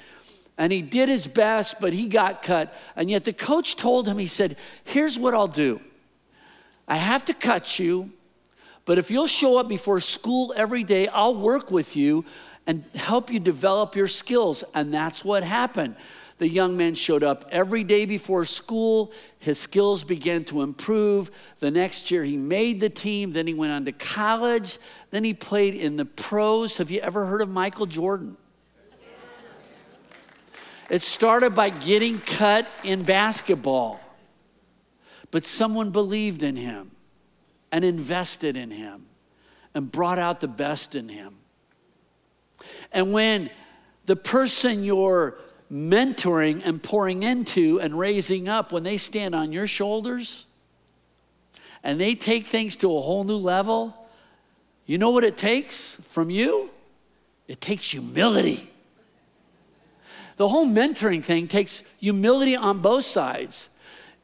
And 0.59 0.71
he 0.71 0.83
did 0.83 1.09
his 1.09 1.25
best, 1.25 1.81
but 1.81 1.91
he 1.91 2.07
got 2.07 2.43
cut. 2.43 2.71
And 2.95 3.09
yet 3.09 3.23
the 3.23 3.33
coach 3.33 3.75
told 3.75 4.07
him, 4.07 4.19
he 4.19 4.27
said, 4.27 4.57
Here's 4.83 5.17
what 5.17 5.33
I'll 5.33 5.47
do 5.47 5.81
I 6.87 6.97
have 6.97 7.23
to 7.25 7.33
cut 7.33 7.79
you, 7.79 8.11
but 8.85 8.99
if 8.99 9.09
you'll 9.09 9.27
show 9.27 9.57
up 9.57 9.67
before 9.67 9.99
school 9.99 10.53
every 10.55 10.83
day, 10.83 11.07
I'll 11.07 11.35
work 11.35 11.71
with 11.71 11.95
you 11.95 12.23
and 12.67 12.83
help 12.93 13.31
you 13.31 13.39
develop 13.39 13.95
your 13.95 14.07
skills. 14.07 14.63
And 14.73 14.93
that's 14.93 15.25
what 15.25 15.43
happened. 15.43 15.95
The 16.37 16.47
young 16.47 16.75
man 16.75 16.95
showed 16.95 17.23
up 17.23 17.45
every 17.49 17.83
day 17.83 18.05
before 18.05 18.45
school. 18.45 19.11
His 19.39 19.57
skills 19.57 20.03
began 20.03 20.43
to 20.45 20.61
improve. 20.61 21.31
The 21.59 21.71
next 21.71 22.11
year, 22.11 22.23
he 22.23 22.35
made 22.35 22.79
the 22.79 22.89
team. 22.89 23.31
Then 23.31 23.47
he 23.47 23.53
went 23.53 23.71
on 23.71 23.85
to 23.85 23.91
college. 23.91 24.77
Then 25.11 25.23
he 25.23 25.33
played 25.33 25.75
in 25.75 25.97
the 25.97 26.05
pros. 26.05 26.77
Have 26.77 26.91
you 26.91 26.99
ever 26.99 27.25
heard 27.25 27.41
of 27.41 27.49
Michael 27.49 27.85
Jordan? 27.85 28.37
It 30.89 31.01
started 31.01 31.55
by 31.55 31.69
getting 31.71 32.19
cut 32.19 32.69
in 32.83 33.01
basketball, 33.03 33.99
but 35.31 35.43
someone 35.43 35.89
believed 35.89 36.43
in 36.43 36.55
him 36.55 36.91
and 37.75 37.83
invested 37.83 38.55
in 38.55 38.71
him. 38.71 39.05
and 39.73 39.91
brought 39.91 40.17
out 40.17 40.39
the 40.39 40.47
best 40.47 40.95
in 40.95 41.09
him. 41.09 41.35
And 42.93 43.11
when 43.11 43.49
the 44.05 44.15
person 44.15 44.85
you're 44.85 45.37
mentoring 45.69 46.61
and 46.63 46.81
pouring 46.81 47.23
into 47.23 47.81
and 47.81 47.99
raising 47.99 48.47
up, 48.47 48.71
when 48.71 48.83
they 48.83 48.95
stand 48.95 49.35
on 49.35 49.51
your 49.51 49.67
shoulders 49.67 50.45
and 51.83 51.99
they 51.99 52.15
take 52.15 52.45
things 52.45 52.77
to 52.77 52.87
a 52.95 53.01
whole 53.01 53.25
new 53.25 53.35
level, 53.35 53.93
you 54.85 54.97
know 54.97 55.09
what 55.09 55.25
it 55.25 55.35
takes 55.35 55.95
from 55.95 56.29
you? 56.29 56.69
It 57.49 57.59
takes 57.59 57.91
humility. 57.91 58.71
The 60.37 60.47
whole 60.47 60.67
mentoring 60.67 61.21
thing 61.21 61.49
takes 61.49 61.83
humility 61.99 62.55
on 62.55 62.79
both 62.79 63.03
sides. 63.03 63.67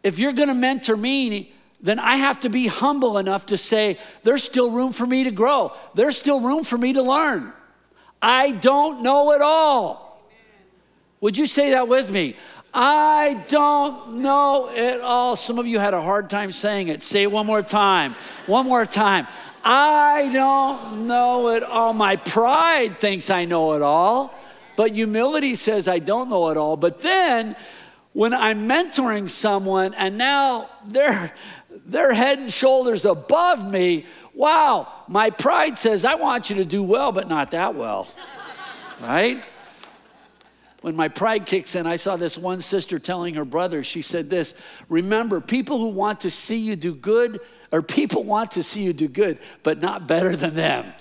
If 0.01 0.17
you're 0.17 0.31
gonna 0.31 0.55
mentor 0.55 0.95
me, 0.95 1.51
then 1.81 1.99
I 1.99 2.17
have 2.17 2.41
to 2.41 2.49
be 2.49 2.67
humble 2.67 3.17
enough 3.17 3.47
to 3.47 3.57
say, 3.57 3.97
there's 4.23 4.43
still 4.43 4.69
room 4.69 4.93
for 4.93 5.05
me 5.05 5.23
to 5.23 5.31
grow. 5.31 5.73
There's 5.95 6.17
still 6.17 6.39
room 6.39 6.63
for 6.63 6.77
me 6.77 6.93
to 6.93 7.01
learn. 7.01 7.53
I 8.21 8.51
don't 8.51 9.01
know 9.01 9.31
it 9.31 9.41
all. 9.41 10.21
Would 11.21 11.37
you 11.37 11.47
say 11.47 11.71
that 11.71 11.87
with 11.87 12.11
me? 12.11 12.35
I 12.73 13.43
don't 13.47 14.21
know 14.21 14.69
it 14.69 15.01
all. 15.01 15.35
Some 15.35 15.59
of 15.59 15.67
you 15.67 15.79
had 15.79 15.93
a 15.93 16.01
hard 16.01 16.29
time 16.29 16.51
saying 16.51 16.87
it. 16.87 17.01
Say 17.01 17.23
it 17.23 17.31
one 17.31 17.45
more 17.45 17.61
time. 17.61 18.15
One 18.45 18.65
more 18.65 18.85
time. 18.85 19.27
I 19.63 20.29
don't 20.31 21.07
know 21.07 21.49
it 21.49 21.63
all. 21.63 21.93
My 21.93 22.15
pride 22.15 22.99
thinks 22.99 23.29
I 23.29 23.45
know 23.45 23.73
it 23.73 23.81
all, 23.81 24.33
but 24.75 24.91
humility 24.93 25.55
says 25.55 25.87
I 25.87 25.99
don't 25.99 26.29
know 26.29 26.49
it 26.49 26.57
all. 26.57 26.77
But 26.77 27.01
then 27.01 27.55
when 28.13 28.33
I'm 28.33 28.67
mentoring 28.67 29.29
someone 29.29 29.93
and 29.93 30.17
now 30.17 30.69
they're, 30.87 31.31
they're 31.85 32.13
head 32.13 32.39
and 32.39 32.51
shoulders 32.51 33.05
above 33.05 33.69
me, 33.69 34.05
wow, 34.33 34.87
my 35.07 35.29
pride 35.29 35.77
says 35.77 36.05
I 36.05 36.15
want 36.15 36.49
you 36.49 36.57
to 36.57 36.65
do 36.65 36.83
well, 36.83 37.11
but 37.11 37.27
not 37.27 37.51
that 37.51 37.75
well, 37.75 38.07
right? 39.01 39.45
When 40.81 40.95
my 40.95 41.07
pride 41.09 41.45
kicks 41.45 41.75
in, 41.75 41.85
I 41.85 41.95
saw 41.95 42.15
this 42.15 42.37
one 42.37 42.61
sister 42.61 42.97
telling 42.97 43.35
her 43.35 43.45
brother, 43.45 43.83
she 43.83 44.01
said 44.01 44.29
this 44.29 44.55
Remember, 44.89 45.39
people 45.39 45.77
who 45.77 45.89
want 45.89 46.21
to 46.21 46.31
see 46.31 46.57
you 46.57 46.75
do 46.75 46.93
good 46.93 47.39
or 47.71 47.81
people 47.81 48.23
want 48.23 48.51
to 48.51 48.63
see 48.63 48.83
you 48.83 48.91
do 48.91 49.07
good, 49.07 49.37
but 49.63 49.81
not 49.81 50.07
better 50.07 50.35
than 50.35 50.55
them. 50.55 50.93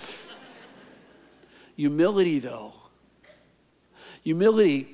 Humility, 1.77 2.39
though, 2.39 2.75
humility 4.23 4.89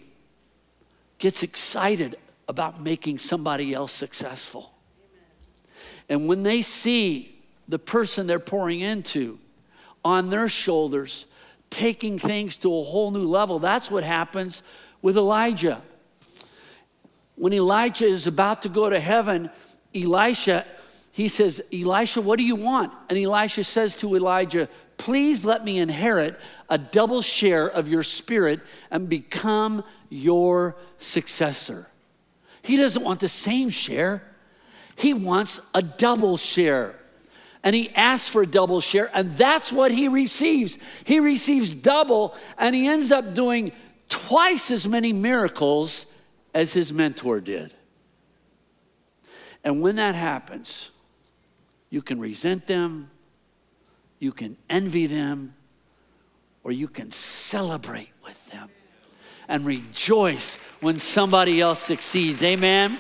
gets 1.19 1.43
excited 1.43 2.17
about 2.49 2.81
making 2.81 3.19
somebody 3.19 3.75
else 3.75 3.93
successful. 3.93 4.76
And 6.09 6.29
when 6.29 6.43
they 6.43 6.63
see 6.63 7.39
the 7.69 7.79
person 7.79 8.27
they're 8.27 8.39
pouring 8.39 8.81
into 8.81 9.39
on 10.05 10.31
their 10.31 10.49
shoulders, 10.49 11.27
taking 11.69 12.19
things 12.19 12.57
to 12.59 12.69
a 12.77 12.83
whole 12.83 13.11
new 13.11 13.27
level, 13.27 13.59
that's 13.59 13.91
what 13.91 14.05
happens 14.05 14.63
with 15.03 15.17
Elijah. 15.17 15.83
When 17.35 17.53
Elijah 17.53 18.07
is 18.07 18.27
about 18.27 18.63
to 18.63 18.69
go 18.69 18.89
to 18.89 19.01
heaven, 19.01 19.51
Elisha 19.95 20.65
he 21.17 21.29
says, 21.29 21.63
Elisha, 21.73 22.21
what 22.21 22.39
do 22.39 22.45
you 22.45 22.57
want? 22.57 22.93
And 23.09 23.19
Elisha 23.19 23.65
says 23.65 23.97
to 24.01 24.17
Elijah, 24.17 24.69
Please 24.99 25.47
let 25.47 25.65
me 25.65 25.79
inherit 25.79 26.39
a 26.69 26.77
double 26.77 27.23
share 27.23 27.67
of 27.67 27.89
your 27.89 28.03
spirit 28.03 28.61
and 28.91 29.09
become 29.09 29.83
your 30.11 30.77
successor. 30.99 31.89
He 32.61 32.77
doesn't 32.77 33.03
want 33.03 33.21
the 33.21 33.31
same 33.31 33.71
share, 33.71 34.25
he 34.97 35.15
wants 35.15 35.61
a 35.75 35.83
double 35.83 36.37
share. 36.37 36.97
And 37.63 37.75
he 37.75 37.91
asks 37.91 38.29
for 38.29 38.43
a 38.43 38.47
double 38.47 38.81
share, 38.81 39.11
and 39.13 39.37
that's 39.37 39.73
what 39.73 39.91
he 39.91 40.09
receives. 40.09 40.79
He 41.05 41.21
receives 41.21 41.75
double, 41.75 42.35
and 42.59 42.75
he 42.75 42.87
ends 42.87 43.11
up 43.11 43.35
doing 43.35 43.73
twice 44.09 44.71
as 44.71 44.87
many 44.87 45.13
miracles 45.13 46.07
as 46.55 46.73
his 46.73 46.93
mentor 46.93 47.41
did. 47.41 47.73
And 49.65 49.83
when 49.83 49.97
that 49.97 50.15
happens, 50.15 50.91
you 51.91 52.03
can 52.03 52.21
resent 52.21 52.67
them, 52.67 53.11
you 54.21 54.33
can 54.33 54.57
envy 54.71 55.07
them, 55.07 55.55
or 56.63 56.73
you 56.73 56.89
can 56.89 57.11
celebrate 57.11 58.13
with 58.25 58.51
them 58.53 58.69
and 59.49 59.67
rejoice 59.67 60.57
when 60.81 61.01
somebody 61.01 61.61
else 61.61 61.81
succeeds. 61.81 62.43
Amen? 62.43 62.97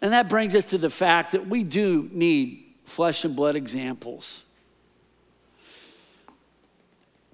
And 0.00 0.12
that 0.12 0.28
brings 0.28 0.54
us 0.54 0.66
to 0.70 0.78
the 0.78 0.90
fact 0.90 1.32
that 1.32 1.48
we 1.48 1.64
do 1.64 2.08
need 2.12 2.64
flesh 2.84 3.24
and 3.24 3.34
blood 3.34 3.56
examples 3.56 4.44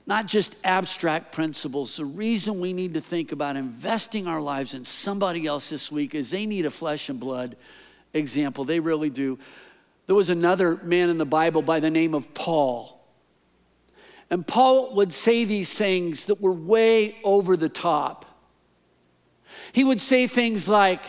not 0.07 0.27
just 0.27 0.57
abstract 0.65 1.33
principles. 1.33 1.97
The 1.97 2.05
reason 2.05 2.61
we 2.61 2.73
need 2.73 2.95
to 2.95 3.01
think 3.01 3.33
about 3.33 3.57
investing 3.57 4.27
our 4.27 4.41
lives 4.41 4.75
in 4.75 4.85
somebody 4.85 5.47
else 5.47 5.71
this 5.71 5.91
week 5.91 6.15
is 6.15 6.31
they 6.31 6.47
need 6.47 6.67
a 6.67 6.71
flesh 6.71 7.09
and 7.09 7.19
blood 7.19 7.57
example. 8.13 8.65
They 8.65 8.81
really 8.81 9.11
do. 9.11 9.39
There 10.07 10.17
was 10.17 10.29
another 10.29 10.77
man 10.83 11.09
in 11.09 11.17
the 11.17 11.25
Bible 11.25 11.63
by 11.63 11.81
the 11.81 11.91
name 11.91 12.15
of 12.15 12.35
Paul. 12.35 13.03
And 14.29 14.47
Paul 14.47 14.95
would 14.95 15.13
say 15.13 15.45
these 15.45 15.73
things 15.73 16.27
that 16.27 16.41
were 16.41 16.53
way 16.53 17.17
over 17.25 17.57
the 17.57 17.69
top. 17.69 18.27
He 19.73 19.85
would 19.85 20.01
say 20.01 20.27
things 20.27 20.69
like, 20.69 21.03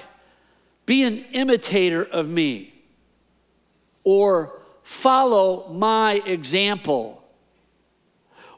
Be 0.86 1.04
an 1.04 1.26
imitator 1.32 2.04
of 2.04 2.30
me, 2.30 2.74
or 4.04 4.60
follow 4.84 5.68
my 5.70 6.22
example 6.26 7.24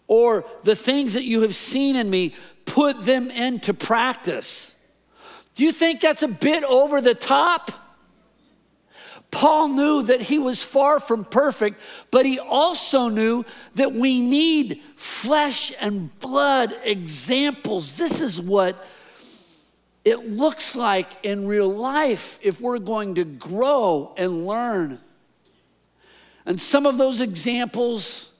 or 0.07 0.45
the 0.63 0.75
things 0.75 1.13
that 1.13 1.23
you 1.23 1.41
have 1.41 1.55
seen 1.55 1.95
in 1.95 2.09
me, 2.09 2.33
put 2.65 3.03
them 3.03 3.29
into 3.29 3.73
practice. 3.73 4.73
Do 5.55 5.63
you 5.63 5.71
think 5.71 6.01
that's 6.01 6.23
a 6.23 6.27
bit 6.27 6.63
over 6.63 7.01
the 7.01 7.13
top? 7.13 7.71
Paul 9.29 9.67
knew 9.69 10.03
that 10.03 10.21
he 10.21 10.39
was 10.39 10.63
far 10.63 11.01
from 11.01 11.25
perfect, 11.25 11.79
but 12.11 12.25
he 12.25 12.39
also 12.39 13.09
knew 13.09 13.43
that 13.75 13.91
we 13.91 14.21
need 14.21 14.81
flesh 14.95 15.73
and 15.81 16.17
blood 16.19 16.73
examples. 16.83 17.97
This 17.97 18.21
is 18.21 18.41
what 18.41 18.85
it 20.07 20.25
looks 20.25 20.73
like 20.73 21.11
in 21.23 21.47
real 21.47 21.69
life 21.69 22.39
if 22.41 22.61
we're 22.61 22.79
going 22.79 23.15
to 23.15 23.25
grow 23.25 24.13
and 24.15 24.47
learn. 24.47 24.99
And 26.45 26.61
some 26.61 26.85
of 26.85 26.97
those 26.97 27.19
examples 27.19 28.31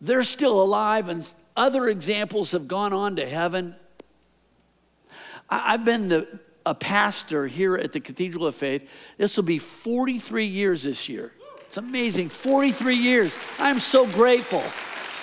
they're 0.00 0.24
still 0.24 0.60
alive, 0.60 1.08
and 1.08 1.32
other 1.56 1.86
examples 1.86 2.50
have 2.50 2.66
gone 2.66 2.92
on 2.92 3.14
to 3.16 3.24
heaven. 3.28 3.76
I've 5.48 5.84
been 5.84 6.08
the, 6.08 6.40
a 6.66 6.74
pastor 6.74 7.46
here 7.46 7.76
at 7.76 7.92
the 7.92 8.00
Cathedral 8.00 8.46
of 8.46 8.56
Faith. 8.56 8.90
This 9.16 9.36
will 9.36 9.44
be 9.44 9.58
43 9.58 10.44
years 10.44 10.82
this 10.82 11.08
year. 11.08 11.32
It's 11.60 11.76
amazing, 11.76 12.30
43 12.30 12.96
years. 12.96 13.38
I'm 13.60 13.78
so 13.78 14.04
grateful, 14.08 14.64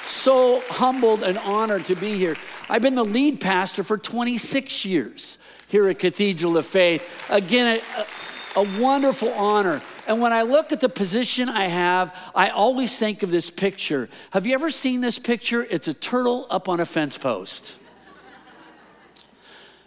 so 0.05 0.61
humbled 0.69 1.23
and 1.23 1.37
honored 1.39 1.83
to 1.85 1.95
be 1.95 2.13
here. 2.13 2.37
I've 2.69 2.81
been 2.81 2.95
the 2.95 3.03
lead 3.03 3.41
pastor 3.41 3.83
for 3.83 3.97
26 3.97 4.85
years 4.85 5.39
here 5.69 5.87
at 5.87 5.99
Cathedral 5.99 6.57
of 6.57 6.65
Faith. 6.65 7.03
Again, 7.29 7.81
a, 8.55 8.59
a 8.59 8.81
wonderful 8.81 9.29
honor. 9.29 9.81
And 10.07 10.19
when 10.19 10.33
I 10.33 10.41
look 10.41 10.71
at 10.71 10.81
the 10.81 10.89
position 10.89 11.47
I 11.47 11.67
have, 11.67 12.15
I 12.35 12.49
always 12.49 12.97
think 12.97 13.23
of 13.23 13.31
this 13.31 13.49
picture. 13.49 14.09
Have 14.31 14.45
you 14.45 14.53
ever 14.55 14.71
seen 14.71 15.01
this 15.01 15.19
picture? 15.19 15.63
It's 15.63 15.87
a 15.87 15.93
turtle 15.93 16.47
up 16.49 16.67
on 16.67 16.79
a 16.79 16.85
fence 16.85 17.17
post. 17.17 17.77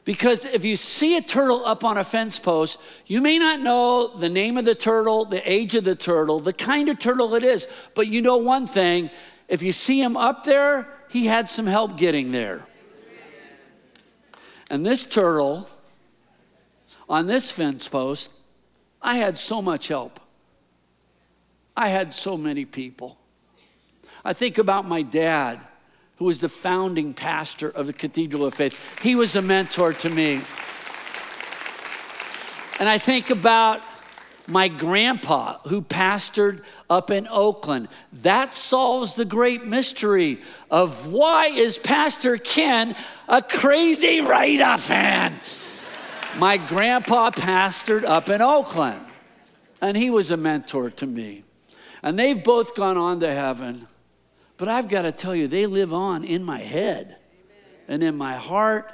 Because 0.05 0.45
if 0.45 0.65
you 0.65 0.77
see 0.77 1.17
a 1.17 1.23
turtle 1.23 1.65
up 1.65 1.85
on 1.85 1.97
a 1.97 2.05
fence 2.05 2.39
post, 2.39 2.79
you 3.07 3.21
may 3.21 3.39
not 3.39 3.61
know 3.61 4.09
the 4.17 4.29
name 4.29 4.57
of 4.57 4.65
the 4.65 4.75
turtle, 4.75 5.25
the 5.25 5.49
age 5.51 5.75
of 5.75 5.85
the 5.85 5.95
turtle, 5.95 6.41
the 6.41 6.53
kind 6.53 6.89
of 6.89 6.99
turtle 6.99 7.35
it 7.35 7.45
is, 7.45 7.69
but 7.95 8.09
you 8.09 8.21
know 8.23 8.39
one 8.39 8.67
thing 8.67 9.11
if 9.49 9.63
you 9.63 9.73
see 9.73 10.01
him 10.01 10.17
up 10.17 10.45
there, 10.45 10.89
he 11.11 11.27
had 11.27 11.49
some 11.49 11.67
help 11.67 11.99
getting 11.99 12.33
there. 12.33 12.67
And 14.73 14.87
this 14.87 15.05
turtle 15.05 15.69
on 17.07 17.27
this 17.27 17.51
fence 17.51 17.87
post 17.89 18.33
I 19.03 19.17
had 19.17 19.37
so 19.37 19.61
much 19.61 19.89
help. 19.89 20.19
I 21.77 21.89
had 21.89 22.15
so 22.15 22.39
many 22.39 22.65
people. 22.65 23.19
I 24.25 24.33
think 24.33 24.57
about 24.57 24.89
my 24.89 25.03
dad, 25.03 25.61
who 26.17 26.25
was 26.25 26.41
the 26.41 26.49
founding 26.49 27.13
pastor 27.13 27.69
of 27.69 27.87
the 27.87 27.93
Cathedral 27.93 28.47
of 28.47 28.55
Faith. 28.55 29.03
He 29.03 29.15
was 29.15 29.37
a 29.37 29.43
mentor 29.43 29.93
to 29.93 30.09
me. 30.09 30.41
And 32.79 32.89
I 32.89 32.97
think 32.97 33.29
about 33.29 33.83
my 34.47 34.69
grandpa 34.69 35.59
who 35.69 35.83
pastored 35.83 36.63
up 36.91 37.11
in 37.11 37.29
Oakland. 37.29 37.89
That 38.23 38.55
solves 38.55 39.15
the 39.15 39.25
great 39.25 39.65
mystery 39.65 40.41
of 40.71 41.13
why 41.13 41.47
is 41.47 41.79
Pastor 41.79 42.37
Ken 42.37 42.95
a 43.29 43.41
crazy 43.43 44.21
Raider 44.21 44.79
fan? 44.79 45.39
My 46.39 46.57
grandpa 46.57 47.31
pastored 47.31 48.05
up 48.05 48.29
in 48.29 48.41
Oakland. 48.41 49.07
and 49.83 49.97
he 49.97 50.11
was 50.11 50.31
a 50.31 50.37
mentor 50.37 50.91
to 50.91 51.07
me. 51.07 51.43
And 52.03 52.19
they've 52.19 52.43
both 52.43 52.75
gone 52.75 52.97
on 52.97 53.21
to 53.21 53.35
heaven. 53.35 53.87
But 54.57 54.69
I've 54.69 54.89
got 54.89 55.03
to 55.03 55.13
tell 55.13 55.35
you, 55.35 55.49
they 55.49 55.67
live 55.67 55.93
on 55.93 56.25
in 56.25 56.45
my 56.45 56.61
head 56.61 57.17
and 57.89 58.03
in 58.03 58.17
my 58.17 58.37
heart. 58.37 58.93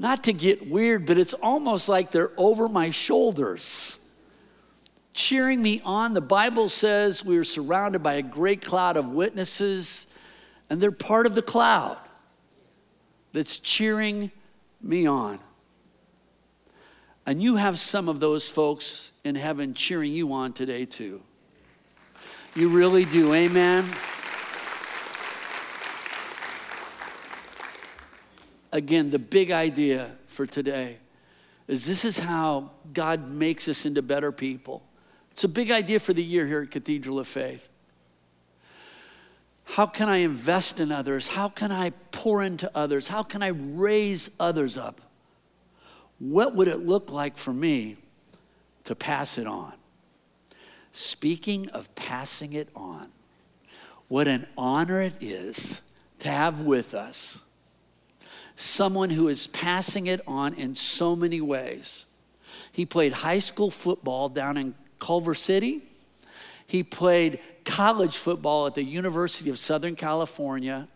Not 0.00 0.24
to 0.24 0.32
get 0.32 0.66
weird, 0.66 1.04
but 1.04 1.18
it's 1.18 1.34
almost 1.34 1.86
like 1.86 2.10
they're 2.10 2.32
over 2.38 2.70
my 2.70 2.88
shoulders, 2.88 3.98
cheering 5.12 5.60
me 5.60 5.82
on. 5.84 6.14
The 6.14 6.22
Bible 6.22 6.70
says 6.70 7.22
we 7.22 7.36
are 7.36 7.44
surrounded 7.44 8.02
by 8.02 8.14
a 8.14 8.22
great 8.22 8.64
cloud 8.64 8.96
of 8.96 9.10
witnesses, 9.10 10.06
and 10.70 10.80
they're 10.80 10.90
part 10.90 11.26
of 11.26 11.34
the 11.34 11.42
cloud 11.42 11.98
that's 13.34 13.58
cheering 13.58 14.30
me 14.80 15.06
on. 15.06 15.38
And 17.26 17.42
you 17.42 17.56
have 17.56 17.78
some 17.78 18.08
of 18.08 18.20
those 18.20 18.48
folks 18.48 19.12
in 19.22 19.34
heaven 19.34 19.74
cheering 19.74 20.14
you 20.14 20.32
on 20.32 20.54
today, 20.54 20.86
too. 20.86 21.20
You 22.54 22.70
really 22.70 23.04
do. 23.04 23.34
Amen. 23.34 23.84
Again, 28.72 29.10
the 29.10 29.18
big 29.18 29.50
idea 29.50 30.12
for 30.26 30.46
today 30.46 30.98
is 31.66 31.86
this 31.86 32.04
is 32.04 32.18
how 32.18 32.70
God 32.92 33.30
makes 33.30 33.68
us 33.68 33.84
into 33.84 34.02
better 34.02 34.32
people. 34.32 34.82
It's 35.30 35.44
a 35.44 35.48
big 35.48 35.70
idea 35.70 35.98
for 35.98 36.12
the 36.12 36.22
year 36.22 36.46
here 36.46 36.62
at 36.62 36.70
Cathedral 36.70 37.18
of 37.18 37.26
Faith. 37.26 37.68
How 39.64 39.86
can 39.86 40.08
I 40.08 40.18
invest 40.18 40.80
in 40.80 40.90
others? 40.90 41.28
How 41.28 41.48
can 41.48 41.70
I 41.70 41.90
pour 42.10 42.42
into 42.42 42.70
others? 42.76 43.08
How 43.08 43.22
can 43.22 43.42
I 43.42 43.48
raise 43.48 44.30
others 44.40 44.76
up? 44.76 45.00
What 46.18 46.54
would 46.56 46.66
it 46.68 46.84
look 46.84 47.10
like 47.10 47.38
for 47.38 47.52
me 47.52 47.96
to 48.84 48.94
pass 48.94 49.38
it 49.38 49.46
on? 49.46 49.72
Speaking 50.92 51.68
of 51.68 51.94
passing 51.94 52.52
it 52.52 52.68
on, 52.74 53.08
what 54.08 54.26
an 54.26 54.46
honor 54.58 55.00
it 55.00 55.22
is 55.22 55.80
to 56.18 56.28
have 56.28 56.60
with 56.60 56.94
us 56.94 57.40
someone 58.60 59.10
who 59.10 59.28
is 59.28 59.46
passing 59.46 60.06
it 60.06 60.20
on 60.26 60.54
in 60.54 60.74
so 60.74 61.16
many 61.16 61.40
ways. 61.40 62.06
He 62.72 62.84
played 62.84 63.12
high 63.12 63.38
school 63.38 63.70
football 63.70 64.28
down 64.28 64.56
in 64.56 64.74
Culver 64.98 65.34
City. 65.34 65.82
He 66.66 66.82
played 66.82 67.40
college 67.64 68.16
football 68.16 68.66
at 68.66 68.74
the 68.74 68.84
University 68.84 69.50
of 69.50 69.58
Southern 69.58 69.96
California. 69.96 70.88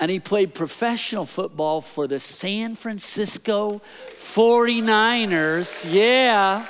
And 0.00 0.10
he 0.10 0.18
played 0.18 0.52
professional 0.52 1.24
football 1.24 1.80
for 1.80 2.08
the 2.08 2.18
San 2.18 2.74
Francisco 2.74 3.80
49ers. 4.16 5.90
Yeah. 5.90 6.66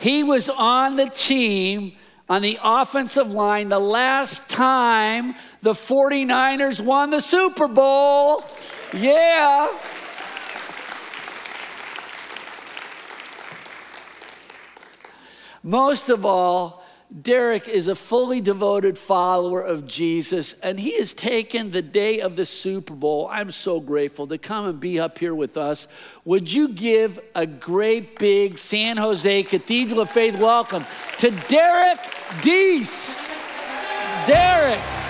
He 0.00 0.24
was 0.24 0.48
on 0.48 0.96
the 0.96 1.08
team 1.08 1.92
on 2.28 2.42
the 2.42 2.58
offensive 2.62 3.32
line 3.32 3.68
the 3.68 3.78
last 3.78 4.48
time 4.48 5.34
the 5.62 5.72
49ers 5.72 6.80
won 6.80 7.10
the 7.10 7.20
Super 7.20 7.68
Bowl. 7.68 8.44
Yeah. 8.92 9.68
Most 15.62 16.08
of 16.08 16.24
all, 16.24 16.77
Derrick 17.10 17.68
is 17.68 17.88
a 17.88 17.94
fully 17.94 18.42
devoted 18.42 18.98
follower 18.98 19.62
of 19.62 19.86
Jesus, 19.86 20.52
and 20.62 20.78
he 20.78 20.98
has 20.98 21.14
taken 21.14 21.70
the 21.70 21.80
day 21.80 22.20
of 22.20 22.36
the 22.36 22.44
Super 22.44 22.92
Bowl. 22.92 23.26
I'm 23.30 23.50
so 23.50 23.80
grateful 23.80 24.26
to 24.26 24.36
come 24.36 24.66
and 24.66 24.78
be 24.78 25.00
up 25.00 25.18
here 25.18 25.34
with 25.34 25.56
us. 25.56 25.88
Would 26.26 26.52
you 26.52 26.68
give 26.68 27.18
a 27.34 27.46
great 27.46 28.18
big 28.18 28.58
San 28.58 28.98
Jose 28.98 29.42
Cathedral 29.44 30.00
of 30.00 30.10
Faith 30.10 30.38
welcome 30.38 30.84
to 31.18 31.30
Derrick 31.30 31.98
Deese? 32.42 33.16
Derrick. 34.26 35.07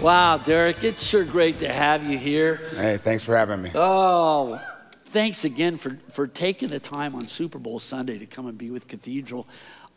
Wow, 0.00 0.38
Derrick, 0.38 0.84
it's 0.84 1.02
sure 1.02 1.24
great 1.24 1.58
to 1.58 1.72
have 1.72 2.08
you 2.08 2.16
here. 2.16 2.60
Hey, 2.76 2.98
thanks 2.98 3.24
for 3.24 3.36
having 3.36 3.60
me. 3.60 3.72
Oh, 3.74 4.60
thanks 5.06 5.44
again 5.44 5.76
for, 5.76 5.98
for 6.08 6.28
taking 6.28 6.68
the 6.68 6.78
time 6.78 7.16
on 7.16 7.26
Super 7.26 7.58
Bowl 7.58 7.80
Sunday 7.80 8.16
to 8.18 8.26
come 8.26 8.46
and 8.46 8.56
be 8.56 8.70
with 8.70 8.86
Cathedral. 8.86 9.48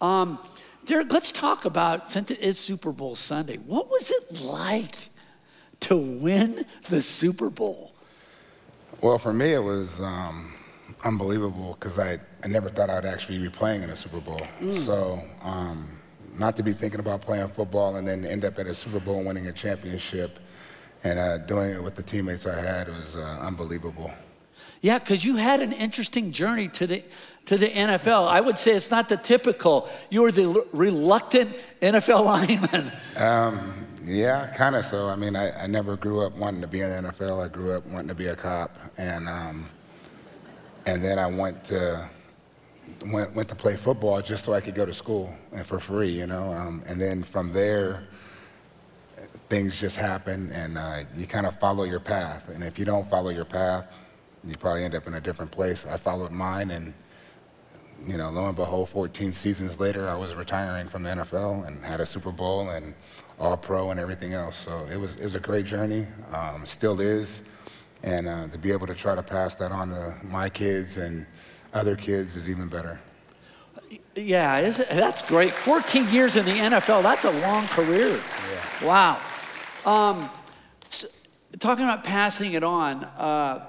Um, 0.01 0.39
Derrick, 0.87 1.13
let's 1.13 1.31
talk 1.31 1.65
about, 1.65 2.09
since 2.09 2.31
it 2.31 2.39
is 2.39 2.57
Super 2.57 2.91
Bowl 2.91 3.15
Sunday, 3.15 3.57
what 3.57 3.91
was 3.91 4.09
it 4.09 4.41
like 4.41 4.95
to 5.81 5.95
win 5.95 6.65
the 6.89 7.03
Super 7.03 7.51
Bowl? 7.51 7.93
Well, 9.01 9.19
for 9.19 9.33
me, 9.33 9.53
it 9.53 9.63
was 9.63 10.01
um, 10.01 10.51
unbelievable 11.03 11.77
because 11.79 11.99
I, 11.99 12.17
I 12.43 12.47
never 12.47 12.69
thought 12.69 12.89
I'd 12.89 13.05
actually 13.05 13.37
be 13.37 13.49
playing 13.49 13.83
in 13.83 13.91
a 13.91 13.95
Super 13.95 14.19
Bowl. 14.19 14.41
Mm. 14.61 14.83
So, 14.83 15.21
um, 15.43 15.87
not 16.39 16.55
to 16.57 16.63
be 16.63 16.73
thinking 16.73 16.99
about 16.99 17.21
playing 17.21 17.49
football 17.49 17.95
and 17.95 18.07
then 18.07 18.25
end 18.25 18.45
up 18.45 18.57
at 18.59 18.67
a 18.67 18.75
Super 18.75 18.99
Bowl 18.99 19.23
winning 19.23 19.47
a 19.47 19.53
championship 19.53 20.39
and 21.03 21.19
uh, 21.19 21.37
doing 21.39 21.71
it 21.71 21.83
with 21.83 21.95
the 21.95 22.03
teammates 22.03 22.45
I 22.45 22.59
had 22.59 22.87
was 22.87 23.15
uh, 23.15 23.39
unbelievable. 23.41 24.11
Yeah, 24.81 24.97
because 24.97 25.23
you 25.23 25.35
had 25.35 25.61
an 25.61 25.73
interesting 25.73 26.31
journey 26.31 26.67
to 26.69 26.87
the 26.87 27.03
to 27.45 27.57
the 27.57 27.67
NFL. 27.67 28.27
I 28.27 28.41
would 28.41 28.57
say 28.57 28.71
it's 28.73 28.91
not 28.91 29.09
the 29.09 29.17
typical. 29.17 29.89
You 30.09 30.21
were 30.21 30.31
the 30.31 30.43
l- 30.43 30.65
reluctant 30.73 31.55
NFL 31.81 32.25
lineman. 32.71 32.91
Um, 33.17 33.73
yeah, 34.03 34.51
kind 34.55 34.75
of 34.75 34.85
so. 34.85 35.09
I 35.09 35.15
mean, 35.15 35.35
I, 35.35 35.63
I, 35.63 35.67
never 35.67 35.95
grew 35.95 36.21
up 36.21 36.35
wanting 36.35 36.61
to 36.61 36.67
be 36.67 36.81
in 36.81 36.89
the 36.89 37.09
NFL. 37.09 37.43
I 37.43 37.47
grew 37.47 37.71
up 37.71 37.85
wanting 37.87 38.07
to 38.07 38.15
be 38.15 38.27
a 38.27 38.35
cop, 38.35 38.75
and 38.97 39.29
um, 39.29 39.69
and 40.85 41.03
then 41.03 41.19
I 41.19 41.27
went 41.27 41.63
to 41.65 42.09
went, 43.05 43.33
went 43.33 43.49
to 43.49 43.55
play 43.55 43.75
football 43.75 44.21
just 44.21 44.43
so 44.43 44.53
I 44.53 44.61
could 44.61 44.75
go 44.75 44.85
to 44.85 44.93
school 44.93 45.33
and 45.51 45.65
for 45.65 45.79
free, 45.79 46.09
you 46.09 46.27
know. 46.27 46.53
Um, 46.53 46.83
and 46.87 46.99
then 46.99 47.23
from 47.23 47.51
there, 47.51 48.03
things 49.49 49.79
just 49.79 49.97
happen 49.97 50.51
and 50.53 50.77
uh, 50.77 50.99
you 51.17 51.27
kind 51.27 51.45
of 51.45 51.59
follow 51.59 51.83
your 51.83 51.99
path. 51.99 52.49
And 52.49 52.63
if 52.63 52.79
you 52.79 52.85
don't 52.85 53.09
follow 53.09 53.29
your 53.29 53.45
path, 53.45 53.91
you 54.47 54.55
probably 54.55 54.83
end 54.83 54.95
up 54.95 55.07
in 55.07 55.15
a 55.15 55.21
different 55.21 55.51
place. 55.51 55.85
I 55.85 55.97
followed 55.97 56.31
mine 56.31 56.71
and, 56.71 56.93
you 58.07 58.17
know, 58.17 58.29
lo 58.29 58.47
and 58.47 58.55
behold, 58.55 58.89
14 58.89 59.33
seasons 59.33 59.79
later, 59.79 60.07
I 60.07 60.15
was 60.15 60.33
retiring 60.35 60.87
from 60.87 61.03
the 61.03 61.09
NFL 61.09 61.67
and 61.67 61.83
had 61.83 61.99
a 61.99 62.05
Super 62.05 62.31
Bowl 62.31 62.69
and 62.69 62.93
all 63.39 63.57
pro 63.57 63.91
and 63.91 63.99
everything 63.99 64.33
else. 64.33 64.55
So 64.55 64.87
it 64.91 64.97
was, 64.97 65.17
it 65.17 65.23
was 65.23 65.35
a 65.35 65.39
great 65.39 65.65
journey, 65.65 66.07
um, 66.31 66.65
still 66.65 66.99
is. 67.01 67.41
And 68.03 68.27
uh, 68.27 68.47
to 68.47 68.57
be 68.57 68.71
able 68.71 68.87
to 68.87 68.95
try 68.95 69.15
to 69.15 69.21
pass 69.21 69.55
that 69.55 69.71
on 69.71 69.89
to 69.89 70.15
my 70.23 70.49
kids 70.49 70.97
and 70.97 71.25
other 71.73 71.95
kids 71.95 72.36
is 72.36 72.49
even 72.49 72.67
better. 72.67 72.99
Yeah, 74.15 74.69
that's 74.69 75.21
great. 75.21 75.51
14 75.51 76.10
years 76.10 76.36
in 76.36 76.45
the 76.45 76.51
NFL, 76.51 77.03
that's 77.03 77.25
a 77.25 77.31
long 77.31 77.67
career. 77.67 78.19
Yeah. 78.19 78.86
Wow. 78.86 79.19
Um, 79.86 80.29
so, 80.89 81.07
talking 81.60 81.86
about 81.86 82.03
passing 82.03 82.53
it 82.53 82.63
on, 82.63 83.03
uh, 83.03 83.65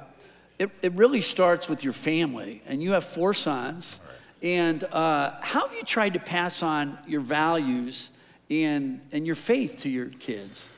it, 0.58 0.70
it 0.82 0.92
really 0.92 1.22
starts 1.22 1.68
with 1.68 1.84
your 1.84 1.92
family, 1.92 2.62
and 2.66 2.82
you 2.82 2.92
have 2.92 3.04
four 3.04 3.34
sons. 3.34 3.98
Right. 4.04 4.48
And 4.50 4.84
uh, 4.84 5.32
how 5.40 5.68
have 5.68 5.76
you 5.76 5.84
tried 5.84 6.14
to 6.14 6.20
pass 6.20 6.62
on 6.62 6.98
your 7.06 7.20
values 7.20 8.10
and, 8.50 9.00
and 9.12 9.24
your 9.24 9.36
faith 9.36 9.78
to 9.78 9.88
your 9.88 10.06
kids? 10.06 10.68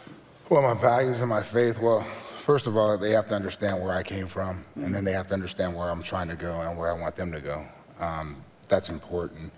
Well, 0.51 0.63
my 0.63 0.75
values 0.75 1.21
and 1.21 1.31
my 1.31 1.43
faith, 1.43 1.81
well, 1.81 2.07
first 2.45 2.67
of 2.67 2.77
all, 2.77 2.99
they 2.99 3.13
have 3.13 3.27
to 3.27 3.35
understand 3.35 3.83
where 3.83 3.93
I 3.93 4.03
came 4.03 4.27
from, 4.27 4.67
and 4.75 4.95
then 4.95 5.03
they 5.03 5.13
have 5.13 5.27
to 5.29 5.35
understand 5.35 5.75
where 5.75 5.89
I'm 5.89 6.03
trying 6.03 6.29
to 6.29 6.37
go 6.37 6.61
and 6.61 6.77
where 6.77 6.91
I 6.91 6.93
want 6.93 7.17
them 7.17 7.33
to 7.33 7.41
go. 7.41 7.65
Um, 7.99 8.37
that's 8.69 8.91
important. 8.91 9.51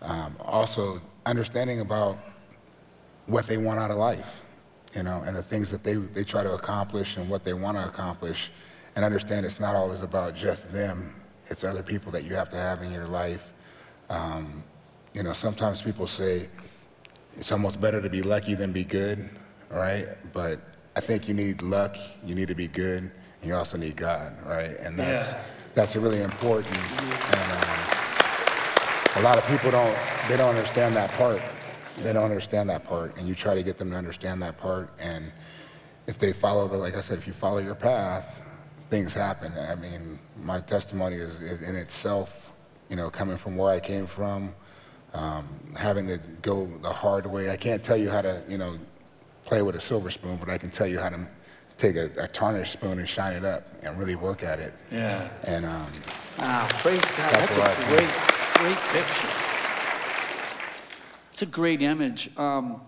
Um, 0.00 0.34
also, 0.40 1.00
understanding 1.26 1.80
about 1.80 2.16
what 3.26 3.46
they 3.46 3.58
want 3.58 3.80
out 3.80 3.90
of 3.90 3.98
life, 3.98 4.40
you 4.96 5.02
know, 5.02 5.22
and 5.26 5.36
the 5.36 5.42
things 5.42 5.70
that 5.70 5.84
they, 5.84 5.96
they 5.96 6.24
try 6.24 6.42
to 6.42 6.54
accomplish 6.54 7.18
and 7.18 7.28
what 7.28 7.44
they 7.44 7.52
want 7.52 7.76
to 7.76 7.86
accomplish, 7.86 8.50
and 8.96 9.04
understand 9.04 9.44
it's 9.44 9.60
not 9.60 9.76
always 9.76 10.02
about 10.02 10.34
just 10.34 10.72
them, 10.72 11.14
it's 11.48 11.64
other 11.64 11.82
people 11.82 12.10
that 12.12 12.24
you 12.24 12.34
have 12.34 12.48
to 12.48 12.56
have 12.56 12.82
in 12.82 12.90
your 12.90 13.06
life. 13.08 13.52
Um, 14.08 14.64
you 15.12 15.22
know, 15.22 15.34
sometimes 15.34 15.82
people 15.82 16.06
say 16.06 16.48
it's 17.36 17.52
almost 17.52 17.78
better 17.78 18.00
to 18.00 18.08
be 18.08 18.22
lucky 18.22 18.54
than 18.54 18.72
be 18.72 18.84
good, 18.84 19.28
right? 19.70 20.08
But 20.32 20.71
I 20.94 21.00
think 21.00 21.28
you 21.28 21.34
need 21.34 21.62
luck, 21.62 21.96
you 22.24 22.34
need 22.34 22.48
to 22.48 22.54
be 22.54 22.68
good, 22.68 22.98
and 22.98 23.48
you 23.48 23.54
also 23.54 23.78
need 23.78 23.96
God, 23.96 24.36
right? 24.46 24.76
And 24.78 24.98
that's 24.98 25.32
yeah. 25.32 25.42
that's 25.74 25.96
really 25.96 26.22
important. 26.22 26.76
And 26.76 27.52
um, 27.52 27.78
a 29.16 29.22
lot 29.22 29.38
of 29.38 29.46
people 29.46 29.70
don't 29.70 29.96
they 30.28 30.36
don't 30.36 30.50
understand 30.50 30.94
that 30.96 31.10
part. 31.12 31.40
They 31.98 32.12
don't 32.12 32.24
understand 32.24 32.70
that 32.70 32.84
part, 32.84 33.16
and 33.16 33.26
you 33.26 33.34
try 33.34 33.54
to 33.54 33.62
get 33.62 33.78
them 33.78 33.90
to 33.90 33.96
understand 33.96 34.42
that 34.42 34.58
part. 34.58 34.90
And 34.98 35.32
if 36.06 36.18
they 36.18 36.32
follow 36.32 36.68
the, 36.68 36.76
like 36.76 36.96
I 36.96 37.00
said, 37.00 37.18
if 37.18 37.26
you 37.26 37.32
follow 37.32 37.58
your 37.58 37.74
path, 37.74 38.40
things 38.90 39.14
happen. 39.14 39.52
I 39.58 39.74
mean, 39.74 40.18
my 40.42 40.60
testimony 40.60 41.16
is 41.16 41.40
in 41.40 41.74
itself, 41.74 42.52
you 42.88 42.96
know, 42.96 43.10
coming 43.10 43.36
from 43.36 43.56
where 43.56 43.70
I 43.70 43.80
came 43.80 44.06
from, 44.06 44.54
um, 45.14 45.48
having 45.76 46.06
to 46.08 46.18
go 46.42 46.70
the 46.82 46.92
hard 46.92 47.26
way. 47.26 47.50
I 47.50 47.56
can't 47.56 47.82
tell 47.82 47.96
you 47.96 48.10
how 48.10 48.22
to, 48.22 48.42
you 48.48 48.58
know, 48.58 48.78
play 49.44 49.62
with 49.62 49.76
a 49.76 49.80
silver 49.80 50.10
spoon, 50.10 50.36
but 50.36 50.48
I 50.48 50.58
can 50.58 50.70
tell 50.70 50.86
you 50.86 50.98
how 50.98 51.08
to 51.08 51.26
take 51.78 51.96
a, 51.96 52.10
a 52.18 52.28
tarnished 52.28 52.72
spoon 52.72 52.98
and 52.98 53.08
shine 53.08 53.34
it 53.34 53.44
up 53.44 53.66
and 53.82 53.98
really 53.98 54.14
work 54.14 54.42
at 54.42 54.60
it. 54.60 54.72
Yeah. 54.90 55.28
And 55.46 55.64
um, 55.64 55.86
Ah, 56.38 56.66
praise 56.80 57.00
God. 57.00 57.34
That's 57.34 57.56
That's, 57.56 57.80
a 57.80 57.84
great, 57.84 58.08
great 58.54 58.78
picture. 58.92 59.28
It's 61.30 61.42
a 61.42 61.46
great 61.46 61.82
image. 61.82 62.30
Um, 62.38 62.80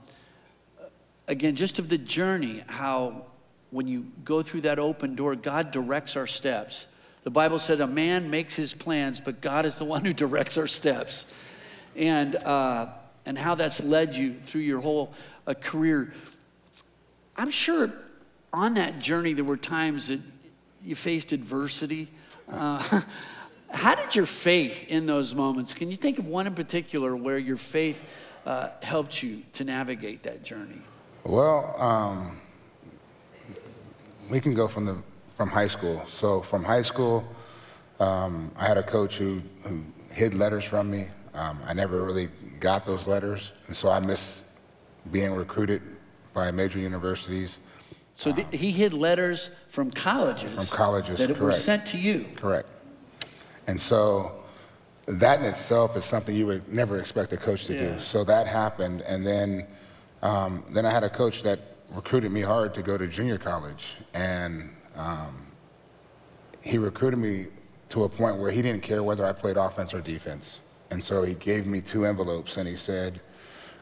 again, 1.28 1.56
just 1.56 1.78
of 1.78 1.88
the 1.88 1.98
journey, 1.98 2.64
how 2.66 3.26
when 3.70 3.86
you 3.86 4.06
go 4.24 4.40
through 4.40 4.62
that 4.62 4.78
open 4.78 5.14
door, 5.14 5.34
God 5.34 5.72
directs 5.72 6.16
our 6.16 6.26
steps. 6.26 6.86
The 7.24 7.30
Bible 7.30 7.58
said 7.58 7.80
a 7.80 7.86
man 7.86 8.30
makes 8.30 8.54
his 8.54 8.72
plans, 8.72 9.20
but 9.20 9.40
God 9.40 9.66
is 9.66 9.78
the 9.78 9.84
one 9.84 10.04
who 10.04 10.12
directs 10.12 10.56
our 10.56 10.66
steps. 10.66 11.26
And, 11.96 12.36
uh, 12.36 12.88
and 13.26 13.38
how 13.38 13.54
that's 13.54 13.82
led 13.82 14.16
you 14.16 14.34
through 14.34 14.62
your 14.62 14.80
whole 14.80 15.12
uh, 15.46 15.54
career. 15.54 16.12
I'm 17.36 17.50
sure 17.50 17.92
on 18.52 18.74
that 18.74 18.98
journey 18.98 19.32
there 19.32 19.44
were 19.44 19.56
times 19.56 20.08
that 20.08 20.20
you 20.82 20.94
faced 20.94 21.32
adversity. 21.32 22.08
Uh, 22.50 23.00
how 23.70 23.94
did 23.94 24.14
your 24.14 24.26
faith 24.26 24.84
in 24.88 25.06
those 25.06 25.34
moments? 25.34 25.74
Can 25.74 25.90
you 25.90 25.96
think 25.96 26.18
of 26.18 26.26
one 26.26 26.46
in 26.46 26.54
particular 26.54 27.16
where 27.16 27.38
your 27.38 27.56
faith 27.56 28.02
uh, 28.46 28.68
helped 28.82 29.22
you 29.22 29.42
to 29.54 29.64
navigate 29.64 30.22
that 30.22 30.42
journey? 30.42 30.80
Well, 31.24 31.74
um, 31.80 32.40
we 34.30 34.40
can 34.40 34.54
go 34.54 34.68
from 34.68 34.84
the 34.86 34.96
from 35.34 35.48
high 35.48 35.66
school. 35.66 36.02
So 36.06 36.40
from 36.40 36.62
high 36.62 36.82
school, 36.82 37.24
um, 37.98 38.52
I 38.56 38.66
had 38.66 38.78
a 38.78 38.82
coach 38.82 39.18
who, 39.18 39.42
who 39.64 39.82
hid 40.10 40.34
letters 40.34 40.64
from 40.64 40.90
me. 40.90 41.08
Um, 41.34 41.58
I 41.66 41.72
never 41.72 42.02
really 42.02 42.28
got 42.60 42.86
those 42.86 43.08
letters, 43.08 43.52
and 43.66 43.76
so 43.76 43.90
I 43.90 43.98
missed 43.98 44.60
being 45.10 45.34
recruited 45.34 45.82
by 46.34 46.50
major 46.50 46.78
universities. 46.78 47.60
So 48.14 48.32
th- 48.32 48.46
he 48.50 48.70
hid 48.70 48.92
letters 48.92 49.48
from 49.70 49.90
colleges, 49.90 50.54
From 50.54 50.66
colleges, 50.76 51.18
that 51.20 51.30
were 51.30 51.34
correct. 51.36 51.58
sent 51.58 51.86
to 51.86 51.98
you. 51.98 52.26
Correct. 52.36 52.68
And 53.66 53.80
so 53.80 54.32
that 55.06 55.40
in 55.40 55.46
itself 55.46 55.96
is 55.96 56.04
something 56.04 56.34
you 56.34 56.46
would 56.46 56.70
never 56.72 56.98
expect 56.98 57.32
a 57.32 57.36
coach 57.36 57.66
to 57.66 57.74
Yeah. 57.74 57.94
do. 57.94 58.00
So 58.00 58.24
that 58.24 58.46
happened, 58.46 59.00
and 59.02 59.26
then 59.26 59.66
um, 60.22 60.64
then 60.70 60.86
I 60.86 60.90
had 60.90 61.04
a 61.04 61.10
coach 61.10 61.42
that 61.42 61.58
recruited 61.92 62.32
me 62.32 62.40
hard 62.40 62.72
to 62.74 62.82
go 62.82 62.96
to 62.96 63.06
junior 63.06 63.36
college, 63.36 63.96
and 64.14 64.70
um, 64.96 65.46
he 66.62 66.78
recruited 66.78 67.18
me 67.20 67.46
to 67.90 68.04
a 68.04 68.08
point 68.08 68.38
where 68.38 68.50
he 68.50 68.62
didn't 68.62 68.82
care 68.82 69.02
whether 69.02 69.26
I 69.26 69.32
played 69.32 69.58
offense 69.58 69.92
or 69.92 70.00
defense. 70.00 70.60
And 70.90 71.04
so 71.04 71.22
he 71.24 71.34
gave 71.34 71.66
me 71.66 71.82
two 71.82 72.06
envelopes, 72.06 72.56
and 72.56 72.66
he 72.66 72.74
said, 72.76 73.20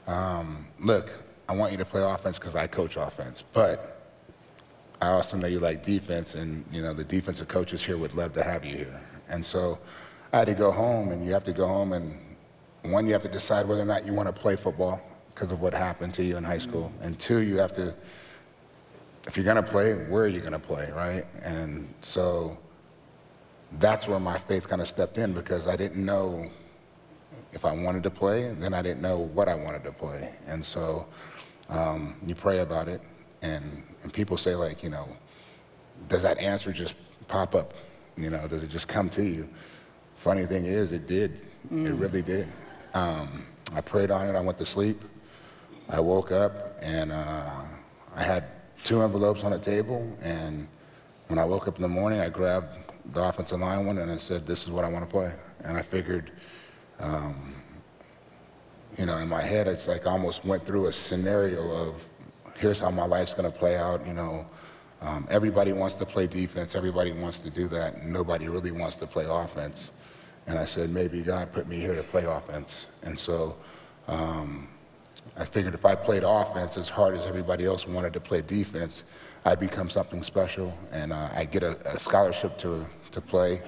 um, 0.08 0.66
"Look, 0.80 1.12
I 1.48 1.55
want 1.55 1.72
you 1.72 1.78
to 1.78 1.85
play 1.85 2.02
offense 2.02 2.38
because 2.38 2.57
I 2.57 2.66
coach 2.66 2.96
offense, 2.96 3.42
but." 3.52 3.98
I 5.02 5.09
also 5.09 5.37
know 5.37 5.48
you 5.48 5.59
like 5.59 5.83
defense, 5.83 6.37
and 6.37 6.64
you 6.70 6.81
know 6.81 6.94
the 6.94 7.02
defensive 7.02 7.48
coaches 7.48 7.85
here 7.85 7.96
would 7.96 8.14
love 8.14 8.35
to 8.35 8.44
have 8.44 8.64
you 8.64 8.76
here. 8.76 9.00
And 9.28 9.44
so 9.44 9.81
I 10.33 10.38
had 10.38 10.46
to 10.46 10.55
go 10.55 10.70
home, 10.70 11.11
and 11.11 11.24
you 11.24 11.33
have 11.33 11.42
to 11.42 11.52
go 11.52 11.66
home, 11.66 11.92
and 11.92 12.16
one, 12.83 13.09
you 13.09 13.12
have 13.12 13.22
to 13.22 13.28
decide 13.28 13.66
whether 13.66 13.83
or 13.83 13.85
not 13.85 14.07
you 14.07 14.12
want 14.12 14.28
to 14.28 14.33
play 14.33 14.55
football 14.55 15.02
because 15.35 15.50
of 15.50 15.61
what 15.61 15.74
happened 15.74 16.14
to 16.14 16.22
you 16.22 16.37
in 16.37 16.44
high 16.44 16.59
school, 16.59 16.92
and 17.00 17.18
two, 17.18 17.38
you 17.38 17.57
have 17.59 17.72
to, 17.72 17.92
if 19.26 19.37
you're 19.37 19.44
going 19.44 19.57
to 19.57 19.62
play, 19.62 19.94
where 19.94 20.22
are 20.22 20.28
you 20.28 20.40
going 20.40 20.52
to 20.52 20.59
play, 20.61 20.88
right? 20.92 21.24
And 21.42 21.92
so 22.02 22.57
that's 23.81 24.07
where 24.07 24.20
my 24.20 24.38
faith 24.38 24.68
kind 24.68 24.81
of 24.81 24.88
stepped 24.88 25.18
in 25.18 25.33
because 25.33 25.66
I 25.66 25.74
didn't 25.74 26.05
know 26.05 26.48
if 27.52 27.64
I 27.64 27.72
wanted 27.72 28.05
to 28.05 28.11
play, 28.11 28.55
then 28.55 28.72
I 28.72 28.83
didn't 28.83 29.02
know 29.02 29.18
what 29.18 29.48
I 29.48 29.57
wanted 29.57 29.83
to 29.83 29.92
play, 29.92 30.33
and 30.46 30.64
so 30.64 31.07
um, 31.68 32.16
you 32.27 32.35
pray 32.35 32.61
about 32.61 32.88
it, 32.88 33.01
and, 33.42 33.83
and 34.03 34.12
people 34.12 34.37
say 34.37 34.55
like, 34.55 34.83
you 34.83 34.90
know, 34.90 35.09
does 36.09 36.22
that 36.22 36.38
answer 36.38 36.72
just 36.72 36.96
pop 37.29 37.55
up? 37.55 37.75
You 38.16 38.31
know, 38.31 38.46
does 38.48 38.62
it 38.62 38.68
just 38.68 38.88
come 38.88 39.09
to 39.11 39.22
you? 39.22 39.48
Funny 40.16 40.46
thing 40.46 40.64
is, 40.64 40.92
it 40.92 41.07
did. 41.07 41.40
It 41.70 41.92
really 41.92 42.22
did. 42.22 42.48
Um, 42.94 43.44
I 43.75 43.81
prayed 43.81 44.11
on 44.11 44.27
it. 44.27 44.37
I 44.37 44.40
went 44.40 44.59
to 44.59 44.66
sleep. 44.66 45.01
I 45.88 46.01
woke 46.01 46.33
up 46.33 46.77
and 46.83 47.12
uh, 47.12 47.51
I 48.14 48.22
had 48.22 48.44
two 48.85 49.03
envelopes 49.03 49.44
on 49.44 49.53
a 49.53 49.59
table. 49.59 50.07
And 50.22 50.66
when 51.29 51.38
I 51.38 51.44
woke 51.44 51.68
up 51.68 51.77
in 51.77 51.83
the 51.83 51.88
morning, 51.88 52.20
I 52.20 52.29
grabbed 52.29 52.68
the 53.12 53.22
offensive 53.22 53.61
line 53.61 53.87
one 53.87 53.98
and 53.98 54.11
I 54.11 54.16
said, 54.16 54.46
"This 54.46 54.64
is 54.64 54.70
what 54.70 54.85
I 54.85 54.88
want 54.88 55.05
to 55.05 55.11
play." 55.11 55.33
And 55.64 55.77
I 55.77 55.83
figured, 55.83 56.33
um, 57.01 57.55
you 58.98 59.07
know, 59.07 59.18
in 59.18 59.28
my 59.28 59.42
head, 59.42 59.66
it's 59.66 59.88
like 59.88 60.07
I 60.07 60.11
almost 60.11 60.44
went 60.44 60.64
through 60.66 60.87
a 60.87 60.92
scenario 60.92 61.70
of, 61.70 62.05
here's 62.57 62.78
how 62.78 62.90
my 62.90 63.07
life's 63.07 63.35
going 63.35 63.50
to 63.50 63.59
play 63.59 63.76
out. 63.76 64.07
You 64.07 64.12
know, 64.12 64.46
um, 65.00 65.26
everybody 65.31 65.72
wants 65.72 65.96
to 65.96 66.07
play 66.07 66.26
defense. 66.26 66.74
Everybody 66.74 67.12
wants 67.12 67.40
to 67.40 67.50
do 67.50 67.68
that. 67.68 68.05
Nobody 68.05 68.48
really 68.48 68.70
wants 68.70 68.96
to 68.96 69.07
play 69.07 69.26
offense. 69.28 69.92
And 70.46 70.59
I 70.59 70.64
said, 70.64 70.90
maybe 70.90 71.22
God 71.22 71.52
put 71.52 71.68
me 71.68 71.78
here 71.78 71.94
to 71.94 72.02
play 72.02 72.24
offense. 72.24 72.92
And 73.02 73.18
so 73.18 73.57
um, 74.09 74.68
I 75.37 75.44
figured 75.44 75.74
if 75.74 75.87
I 75.87 75.94
played 75.94 76.24
offense 76.24 76.76
as 76.76 76.88
hard 76.88 77.16
as 77.16 77.24
everybody 77.24 77.64
else 77.64 77.87
wanted 77.87 78.12
to 78.12 78.20
play 78.20 78.42
defense, 78.42 79.05
I'd 79.44 79.59
become 79.59 79.90
something 79.90 80.22
special, 80.22 80.76
and 80.92 81.12
uh, 81.12 81.28
I'd 81.35 81.50
get 81.50 81.64
a, 81.64 81.76
a 81.88 81.98
scholarship 81.98 82.59
to 82.59 82.87
to 83.11 83.20
play, 83.20 83.61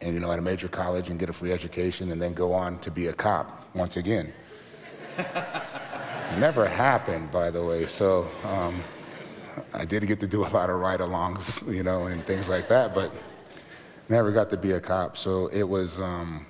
and 0.00 0.14
you 0.14 0.20
know, 0.20 0.32
at 0.32 0.38
a 0.40 0.42
major 0.42 0.66
college, 0.66 1.10
and 1.10 1.18
get 1.18 1.28
a 1.28 1.32
free 1.32 1.52
education, 1.52 2.10
and 2.10 2.20
then 2.20 2.34
go 2.34 2.52
on 2.52 2.80
to 2.80 2.90
be 2.90 3.06
a 3.06 3.12
cop 3.12 3.59
once 3.74 3.96
again. 3.96 4.32
Never 6.38 6.66
happened, 6.66 7.30
by 7.30 7.50
the 7.50 7.64
way. 7.64 7.86
So 7.86 8.28
um, 8.44 8.82
I 9.72 9.84
did 9.84 10.06
get 10.06 10.20
to 10.20 10.26
do 10.26 10.44
a 10.44 10.48
lot 10.48 10.70
of 10.70 10.78
ride-alongs, 10.78 11.72
you 11.74 11.82
know, 11.82 12.06
and 12.06 12.24
things 12.24 12.48
like 12.48 12.68
that, 12.68 12.94
but 12.94 13.12
never 14.08 14.32
got 14.32 14.50
to 14.50 14.56
be 14.56 14.72
a 14.72 14.80
cop. 14.80 15.16
So 15.16 15.48
it 15.48 15.62
was 15.62 15.98
um, 15.98 16.46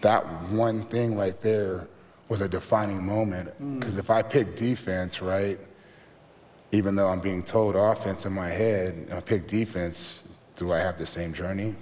that 0.00 0.24
one 0.50 0.82
thing 0.84 1.16
right 1.16 1.40
there 1.40 1.86
was 2.28 2.40
a 2.40 2.48
defining 2.48 3.04
moment. 3.04 3.52
Because 3.80 3.98
if 3.98 4.10
I 4.10 4.22
pick 4.22 4.56
defense, 4.56 5.22
right, 5.22 5.58
even 6.72 6.96
though 6.96 7.08
I'm 7.08 7.20
being 7.20 7.42
told 7.42 7.76
offense 7.76 8.26
in 8.26 8.32
my 8.32 8.48
head, 8.48 9.08
I 9.12 9.20
pick 9.20 9.46
defense, 9.46 10.28
do 10.56 10.72
I 10.72 10.78
have 10.78 10.98
the 10.98 11.06
same 11.06 11.32
journey? 11.32 11.74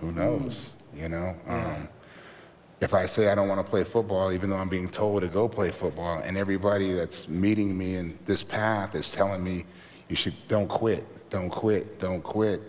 Who 0.00 0.10
knows? 0.12 0.70
You 0.94 1.08
know. 1.08 1.36
Um, 1.46 1.88
if 2.82 2.94
I 2.94 3.06
say 3.06 3.28
I 3.28 3.34
don't 3.34 3.48
want 3.48 3.64
to 3.64 3.70
play 3.70 3.84
football, 3.84 4.32
even 4.32 4.50
though 4.50 4.56
I'm 4.56 4.68
being 4.68 4.88
told 4.88 5.22
to 5.22 5.28
go 5.28 5.48
play 5.48 5.70
football, 5.70 6.18
and 6.18 6.36
everybody 6.36 6.92
that's 6.92 7.28
meeting 7.28 7.76
me 7.76 7.94
in 7.94 8.18
this 8.26 8.42
path 8.42 8.94
is 8.94 9.12
telling 9.12 9.42
me, 9.42 9.64
you 10.08 10.16
should 10.16 10.34
don't 10.48 10.68
quit, 10.68 11.04
don't 11.30 11.50
quit, 11.50 11.98
don't 12.00 12.22
quit, 12.22 12.60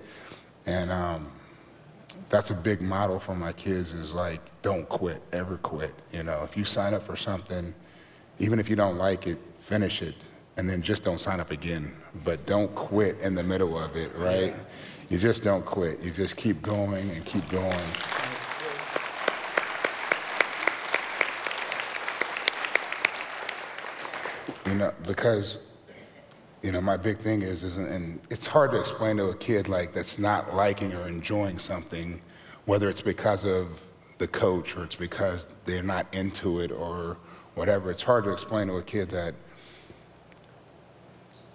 and 0.66 0.92
um, 0.92 1.32
that's 2.30 2.52
a 2.52 2.56
big 2.56 2.82
model 2.82 3.20
for 3.20 3.36
my 3.36 3.52
kids 3.52 3.94
is 3.94 4.14
like, 4.14 4.40
don't 4.62 4.88
quit, 4.88 5.22
ever 5.34 5.58
quit. 5.58 5.94
You 6.12 6.24
know, 6.24 6.44
if 6.44 6.56
you 6.56 6.64
sign 6.64 6.94
up 6.94 7.04
for 7.04 7.16
something, 7.16 7.74
even 8.40 8.60
if 8.60 8.70
you 8.70 8.76
don't 8.76 8.98
like 8.98 9.28
it, 9.28 9.38
finish 9.60 10.02
it, 10.02 10.16
and 10.58 10.70
then 10.70 10.82
just 10.82 11.04
don't 11.04 11.20
sign 11.20 11.40
up 11.40 11.52
again. 11.52 11.92
But 12.24 12.46
don't 12.46 12.74
quit 12.76 13.20
in 13.20 13.36
the 13.36 13.44
middle 13.44 13.78
of 13.78 13.96
it, 13.96 14.16
right? 14.16 14.56
You 15.10 15.18
just 15.18 15.44
don't 15.44 15.66
quit. 15.66 16.02
You 16.02 16.12
just 16.12 16.38
keep 16.38 16.62
going 16.62 17.10
and 17.10 17.26
keep 17.26 17.48
going. 17.50 17.80
You 24.74 24.80
uh, 24.80 24.88
know, 24.88 24.94
because, 25.06 25.78
you 26.64 26.72
know, 26.72 26.82
my 26.82 26.98
big 26.98 27.20
thing 27.20 27.44
is, 27.44 27.62
is, 27.62 27.78
and 27.78 28.20
it's 28.32 28.48
hard 28.48 28.72
to 28.72 28.80
explain 28.80 29.18
to 29.18 29.26
a 29.26 29.36
kid 29.36 29.68
like 29.68 29.94
that's 29.94 30.18
not 30.18 30.56
liking 30.56 30.94
or 30.94 31.08
enjoying 31.08 31.60
something, 31.60 32.20
whether 32.66 32.90
it's 32.90 33.02
because 33.02 33.46
of 33.46 33.84
the 34.18 34.28
coach 34.28 34.76
or 34.76 34.84
it's 34.84 34.96
because 34.96 35.48
they're 35.66 35.84
not 35.84 36.12
into 36.16 36.60
it 36.60 36.72
or 36.72 37.18
whatever. 37.54 37.92
It's 37.92 38.02
hard 38.02 38.24
to 38.24 38.32
explain 38.32 38.68
to 38.68 38.78
a 38.78 38.82
kid 38.82 39.10
that 39.12 39.36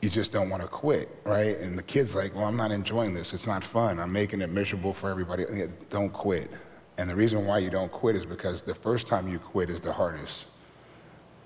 you 0.01 0.11
just 0.11 0.33
don't 0.33 0.49
want 0.49 0.63
to 0.63 0.69
quit, 0.69 1.09
right? 1.25 1.59
And 1.59 1.77
the 1.77 1.83
kid's 1.83 2.15
like, 2.15 2.37
well, 2.37 2.45
I'm 2.45 2.57
not 2.57 2.71
enjoying 2.71 3.15
this. 3.15 3.33
It's 3.33 3.49
not 3.49 3.65
fun. 3.65 3.99
I'm 3.99 4.13
making 4.13 4.43
it 4.43 4.51
miserable 4.51 4.93
for 4.93 5.11
everybody. 5.11 5.45
Don't 5.91 6.13
quit. 6.13 6.53
And 6.99 7.11
the 7.11 7.17
reason 7.17 7.47
why 7.47 7.59
you 7.59 7.71
don't 7.71 7.91
quit 7.91 8.15
is 8.15 8.25
because 8.25 8.63
the 8.63 8.75
first 8.75 9.09
time 9.09 9.29
you 9.29 9.41
quit 9.41 9.71
is 9.71 9.81
the 9.81 9.93
hardest. 9.93 10.45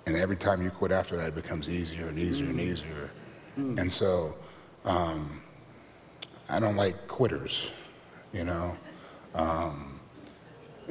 And 0.07 0.17
every 0.17 0.37
time 0.37 0.63
you 0.63 0.71
quit 0.71 0.91
after 0.91 1.17
that, 1.17 1.29
it 1.29 1.35
becomes 1.35 1.69
easier 1.69 2.09
and 2.09 2.19
easier 2.19 2.49
and 2.49 2.61
easier. 2.61 3.11
And 3.57 3.93
so 3.93 4.35
um, 4.85 5.41
I 6.49 6.59
don't 6.59 6.77
like 6.77 7.07
quitters, 7.07 7.71
you 8.33 8.45
know? 8.45 8.77
Um, 9.35 10.01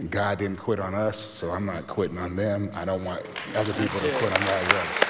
God 0.10 0.40
didn't 0.40 0.58
quit 0.58 0.80
on 0.80 0.96
us, 0.96 1.20
so 1.20 1.50
I'm 1.52 1.66
not 1.66 1.88
quitting 1.88 2.18
on 2.18 2.36
them. 2.36 2.72
I 2.74 2.86
don't 2.86 3.04
want 3.04 3.26
other 3.56 3.74
people 3.74 4.00
to 4.00 4.12
quit 4.12 4.34
on 4.34 4.40
that 4.40 5.08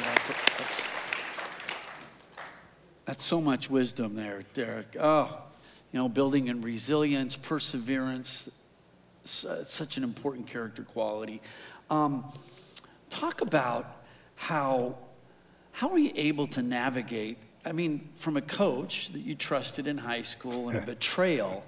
that's, 0.00 0.28
that's, 0.58 0.90
that's 3.04 3.24
so 3.24 3.40
much 3.40 3.70
wisdom 3.70 4.14
there, 4.14 4.44
Derrick. 4.54 4.96
Oh, 4.98 5.42
you 5.92 5.98
know, 5.98 6.08
building 6.08 6.48
in 6.48 6.62
resilience, 6.62 7.36
perseverance, 7.36 8.50
such 9.24 9.96
an 9.96 10.04
important 10.04 10.46
character 10.46 10.82
quality. 10.82 11.40
Um, 11.90 12.24
talk 13.10 13.40
about 13.40 14.02
how 14.36 14.96
how 15.72 15.90
are 15.90 15.98
you 15.98 16.12
able 16.14 16.46
to 16.48 16.62
navigate? 16.62 17.36
I 17.64 17.72
mean, 17.72 18.08
from 18.14 18.36
a 18.36 18.40
coach 18.42 19.08
that 19.08 19.20
you 19.20 19.34
trusted 19.34 19.88
in 19.88 19.98
high 19.98 20.22
school 20.22 20.68
and 20.68 20.78
a 20.78 20.82
betrayal. 20.86 21.64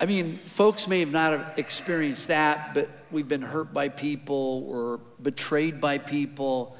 I 0.00 0.06
mean, 0.06 0.32
folks 0.32 0.88
may 0.88 1.00
have 1.00 1.12
not 1.12 1.32
have 1.32 1.54
experienced 1.56 2.28
that, 2.28 2.74
but 2.74 2.90
we've 3.10 3.28
been 3.28 3.42
hurt 3.42 3.72
by 3.72 3.88
people 3.88 4.66
or 4.68 4.98
betrayed 5.22 5.80
by 5.80 5.98
people. 5.98 6.76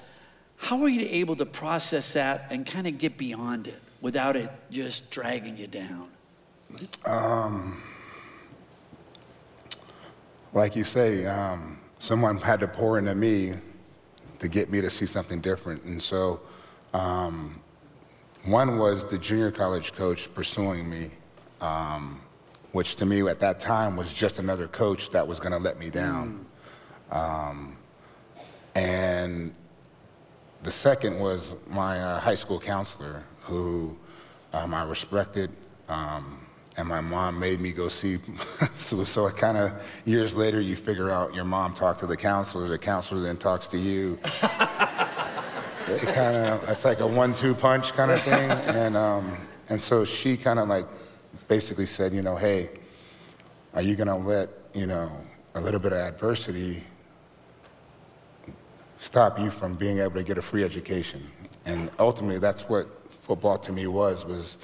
How 0.57 0.83
are 0.83 0.89
you 0.89 1.07
able 1.09 1.37
to 1.37 1.47
process 1.47 2.15
that 2.15 2.49
and 2.51 2.67
kind 2.67 2.87
of 2.87 2.99
get 2.99 3.17
beyond 3.17 3.69
it 3.69 3.81
without 4.01 4.37
it 4.37 4.51
just 4.71 5.11
dragging 5.11 5.57
you 5.57 5.67
down? 5.67 6.09
Um, 7.05 7.81
like 10.57 10.75
you 10.75 10.85
say, 10.85 11.27
um, 11.27 11.79
someone 11.99 12.39
had 12.39 12.61
to 12.61 12.67
pour 12.67 12.99
into 12.99 13.15
me 13.15 13.53
to 14.39 14.49
get 14.49 14.71
me 14.71 14.81
to 14.81 14.89
see 14.89 15.05
something 15.05 15.39
different. 15.43 15.83
And 15.85 16.03
so, 16.03 16.41
um, 16.95 17.61
one 18.45 18.79
was 18.79 19.05
the 19.05 19.19
junior 19.19 19.51
college 19.51 19.93
coach 19.93 20.33
pursuing 20.33 20.89
me, 20.89 21.11
um, 21.61 22.23
which 22.73 22.97
to 22.97 23.05
me 23.05 23.21
at 23.29 23.39
that 23.41 23.61
time 23.61 23.97
was 23.97 24.11
just 24.11 24.39
another 24.39 24.67
coach 24.67 25.11
that 25.11 25.29
was 25.29 25.39
going 25.39 25.53
to 25.53 25.59
let 25.59 25.79
me 25.79 25.91
down. 25.91 26.47
Mm. 27.11 27.17
Um, 27.17 27.77
and 28.75 29.55
the 30.63 30.73
second 30.73 31.19
was 31.21 31.53
my 31.69 32.01
uh, 32.01 32.19
high 32.19 32.35
school 32.35 32.59
counselor, 32.59 33.23
who 33.43 33.95
um, 34.55 34.73
I 34.73 34.85
respected. 34.85 35.51
Um, 35.91 36.46
and 36.77 36.87
my 36.87 37.01
mom 37.01 37.39
made 37.39 37.61
me 37.61 37.73
go 37.73 37.89
see. 37.89 38.19
so, 38.77 39.03
so 39.05 39.27
it 39.27 39.37
kind 39.37 39.57
of 39.57 39.73
years 40.05 40.35
later, 40.35 40.61
you 40.61 40.77
figure 40.77 41.11
out 41.11 41.35
your 41.35 41.45
mom 41.45 41.75
talked 41.75 42.01
to 42.01 42.07
the 42.07 42.17
counselor, 42.17 42.69
the 42.69 42.79
counselor 42.79 43.21
then 43.23 43.37
talks 43.37 43.67
to 43.69 43.79
you. 43.79 44.19
it 45.89 46.03
kind 46.03 46.37
of 46.37 46.69
it's 46.69 46.85
like 46.85 47.01
a 47.01 47.07
one-two 47.07 47.55
punch 47.55 47.93
kind 47.93 48.11
of 48.11 48.21
thing, 48.23 48.51
and 48.51 48.97
um, 48.97 49.37
and 49.69 49.81
so 49.81 50.05
she 50.05 50.37
kind 50.37 50.59
of 50.59 50.69
like 50.69 50.87
basically 51.49 51.87
said, 51.87 52.13
you 52.13 52.23
know, 52.23 52.37
hey, 52.37 52.69
are 53.75 53.83
you 53.83 53.95
gonna 53.95 54.17
let 54.17 54.51
you 54.75 54.87
know 54.87 55.11
a 55.55 55.61
little 55.61 55.81
bit 55.81 55.93
of 55.93 55.99
adversity 55.99 56.83
stop 58.99 59.39
you 59.39 59.51
from 59.51 59.75
being 59.75 59.99
able 59.99 60.15
to 60.15 60.23
get 60.23 60.37
a 60.37 60.43
free 60.43 60.65
education? 60.65 61.23
And 61.65 61.91
ultimately, 61.99 62.39
that's 62.39 62.69
what 62.69 62.89
football 63.11 63.59
to 63.59 63.73
me 63.73 63.87
was 63.87 64.25
was 64.25 64.59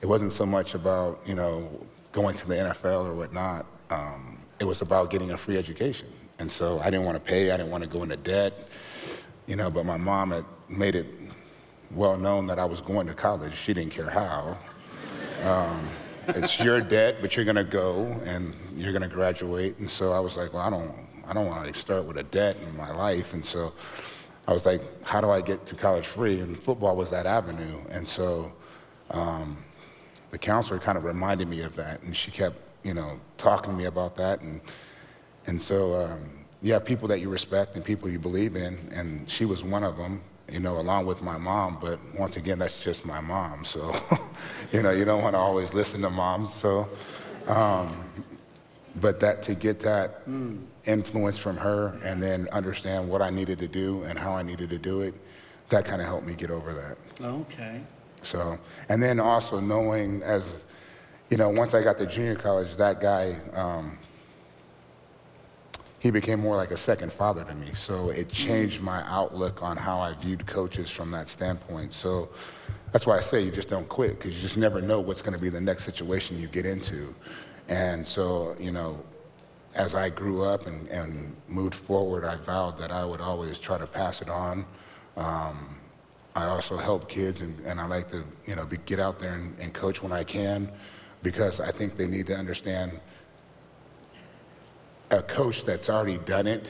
it 0.00 0.06
wasn't 0.06 0.32
so 0.32 0.46
much 0.46 0.74
about 0.74 1.20
you 1.26 1.34
know 1.34 1.68
going 2.12 2.36
to 2.36 2.48
the 2.48 2.54
NFL 2.54 3.06
or 3.06 3.14
whatnot. 3.14 3.66
Um, 3.90 4.38
it 4.60 4.64
was 4.64 4.82
about 4.82 5.10
getting 5.10 5.30
a 5.30 5.36
free 5.36 5.56
education, 5.56 6.08
and 6.38 6.50
so 6.50 6.80
I 6.80 6.90
didn't 6.90 7.04
want 7.04 7.16
to 7.16 7.20
pay. 7.20 7.50
I 7.50 7.56
didn't 7.56 7.70
want 7.70 7.84
to 7.84 7.90
go 7.90 8.02
into 8.02 8.16
debt, 8.16 8.68
you 9.46 9.56
know. 9.56 9.70
But 9.70 9.86
my 9.86 9.96
mom 9.96 10.30
had 10.30 10.44
made 10.68 10.94
it 10.94 11.06
well 11.90 12.16
known 12.16 12.46
that 12.46 12.58
I 12.58 12.64
was 12.64 12.80
going 12.80 13.06
to 13.06 13.14
college. 13.14 13.54
She 13.54 13.72
didn't 13.74 13.92
care 13.92 14.10
how. 14.10 14.56
Um, 15.44 15.88
it's 16.28 16.58
your 16.58 16.80
debt, 16.80 17.16
but 17.20 17.36
you're 17.36 17.44
going 17.44 17.56
to 17.56 17.64
go 17.64 18.04
and 18.24 18.54
you're 18.76 18.92
going 18.92 19.08
to 19.08 19.08
graduate. 19.08 19.78
And 19.78 19.88
so 19.88 20.12
I 20.12 20.20
was 20.20 20.36
like, 20.36 20.52
well, 20.52 20.62
I 20.62 20.70
don't, 20.70 20.94
I 21.26 21.32
don't 21.32 21.46
want 21.46 21.72
to 21.72 21.80
start 21.80 22.04
with 22.04 22.18
a 22.18 22.22
debt 22.22 22.56
in 22.62 22.76
my 22.76 22.92
life. 22.94 23.32
And 23.32 23.44
so 23.44 23.72
I 24.46 24.52
was 24.52 24.66
like, 24.66 24.82
how 25.04 25.20
do 25.20 25.30
I 25.30 25.40
get 25.40 25.64
to 25.66 25.74
college 25.74 26.06
free? 26.06 26.40
And 26.40 26.58
football 26.58 26.96
was 26.96 27.10
that 27.10 27.24
avenue. 27.24 27.80
And 27.90 28.06
so 28.06 28.52
um, 29.10 29.56
the 30.30 30.38
counselor 30.38 30.78
kind 30.78 30.98
of 30.98 31.04
reminded 31.04 31.48
me 31.48 31.60
of 31.62 31.76
that, 31.76 32.02
and 32.02 32.16
she 32.16 32.30
kept, 32.30 32.56
you 32.82 32.94
know, 32.94 33.18
talking 33.36 33.72
to 33.72 33.76
me 33.76 33.84
about 33.84 34.16
that, 34.16 34.42
and 34.42 34.60
and 35.46 35.60
so 35.60 36.04
um, 36.04 36.46
have 36.66 36.84
people 36.84 37.08
that 37.08 37.20
you 37.20 37.30
respect 37.30 37.74
and 37.76 37.84
people 37.84 38.08
you 38.08 38.18
believe 38.18 38.56
in, 38.56 38.76
and 38.92 39.28
she 39.30 39.44
was 39.44 39.64
one 39.64 39.82
of 39.82 39.96
them, 39.96 40.20
you 40.50 40.60
know, 40.60 40.78
along 40.78 41.06
with 41.06 41.22
my 41.22 41.38
mom. 41.38 41.78
But 41.80 41.98
once 42.18 42.36
again, 42.36 42.58
that's 42.58 42.82
just 42.82 43.06
my 43.06 43.20
mom, 43.20 43.64
so 43.64 43.94
you 44.72 44.82
know, 44.82 44.90
you 44.90 45.04
don't 45.04 45.22
want 45.22 45.34
to 45.34 45.38
always 45.38 45.72
listen 45.72 46.02
to 46.02 46.10
moms. 46.10 46.52
So, 46.52 46.88
um, 47.46 48.04
but 49.00 49.20
that 49.20 49.42
to 49.44 49.54
get 49.54 49.80
that 49.80 50.28
mm. 50.28 50.62
influence 50.84 51.38
from 51.38 51.56
her, 51.56 51.98
and 52.04 52.22
then 52.22 52.48
understand 52.52 53.08
what 53.08 53.22
I 53.22 53.30
needed 53.30 53.58
to 53.60 53.68
do 53.68 54.02
and 54.02 54.18
how 54.18 54.32
I 54.32 54.42
needed 54.42 54.68
to 54.70 54.78
do 54.78 55.00
it, 55.00 55.14
that 55.70 55.84
kind 55.84 56.02
of 56.02 56.08
helped 56.08 56.26
me 56.26 56.34
get 56.34 56.50
over 56.50 56.74
that. 56.74 57.24
Okay. 57.24 57.80
So, 58.22 58.58
and 58.88 59.02
then 59.02 59.20
also 59.20 59.60
knowing 59.60 60.22
as, 60.22 60.64
you 61.30 61.36
know, 61.36 61.48
once 61.48 61.74
I 61.74 61.82
got 61.82 61.98
to 61.98 62.06
junior 62.06 62.34
college, 62.34 62.76
that 62.76 63.00
guy, 63.00 63.36
um, 63.54 63.98
he 66.00 66.10
became 66.10 66.40
more 66.40 66.56
like 66.56 66.70
a 66.70 66.76
second 66.76 67.12
father 67.12 67.44
to 67.44 67.54
me. 67.54 67.72
So 67.74 68.10
it 68.10 68.28
changed 68.28 68.80
my 68.80 69.02
outlook 69.08 69.62
on 69.62 69.76
how 69.76 70.00
I 70.00 70.14
viewed 70.14 70.46
coaches 70.46 70.90
from 70.90 71.10
that 71.10 71.28
standpoint. 71.28 71.92
So 71.92 72.28
that's 72.92 73.06
why 73.06 73.18
I 73.18 73.20
say 73.20 73.42
you 73.42 73.50
just 73.50 73.68
don't 73.68 73.88
quit 73.88 74.18
because 74.18 74.34
you 74.34 74.40
just 74.40 74.56
never 74.56 74.80
know 74.80 75.00
what's 75.00 75.22
going 75.22 75.34
to 75.34 75.42
be 75.42 75.48
the 75.48 75.60
next 75.60 75.84
situation 75.84 76.40
you 76.40 76.46
get 76.46 76.66
into. 76.66 77.14
And 77.68 78.06
so, 78.06 78.56
you 78.60 78.70
know, 78.70 79.02
as 79.74 79.94
I 79.94 80.08
grew 80.08 80.42
up 80.42 80.66
and, 80.66 80.86
and 80.88 81.36
moved 81.48 81.74
forward, 81.74 82.24
I 82.24 82.36
vowed 82.36 82.78
that 82.78 82.90
I 82.90 83.04
would 83.04 83.20
always 83.20 83.58
try 83.58 83.76
to 83.76 83.86
pass 83.86 84.22
it 84.22 84.28
on. 84.28 84.64
Um, 85.16 85.77
I 86.34 86.46
also 86.46 86.76
help 86.76 87.08
kids, 87.08 87.40
and, 87.40 87.58
and 87.66 87.80
I 87.80 87.86
like 87.86 88.08
to, 88.10 88.24
you 88.46 88.54
know, 88.54 88.64
be, 88.64 88.76
get 88.78 89.00
out 89.00 89.18
there 89.18 89.34
and, 89.34 89.58
and 89.58 89.72
coach 89.72 90.02
when 90.02 90.12
I 90.12 90.24
can, 90.24 90.70
because 91.22 91.60
I 91.60 91.70
think 91.70 91.96
they 91.96 92.06
need 92.06 92.26
to 92.28 92.36
understand 92.36 93.00
a 95.10 95.22
coach 95.22 95.64
that's 95.64 95.88
already 95.88 96.18
done 96.18 96.46
it 96.46 96.66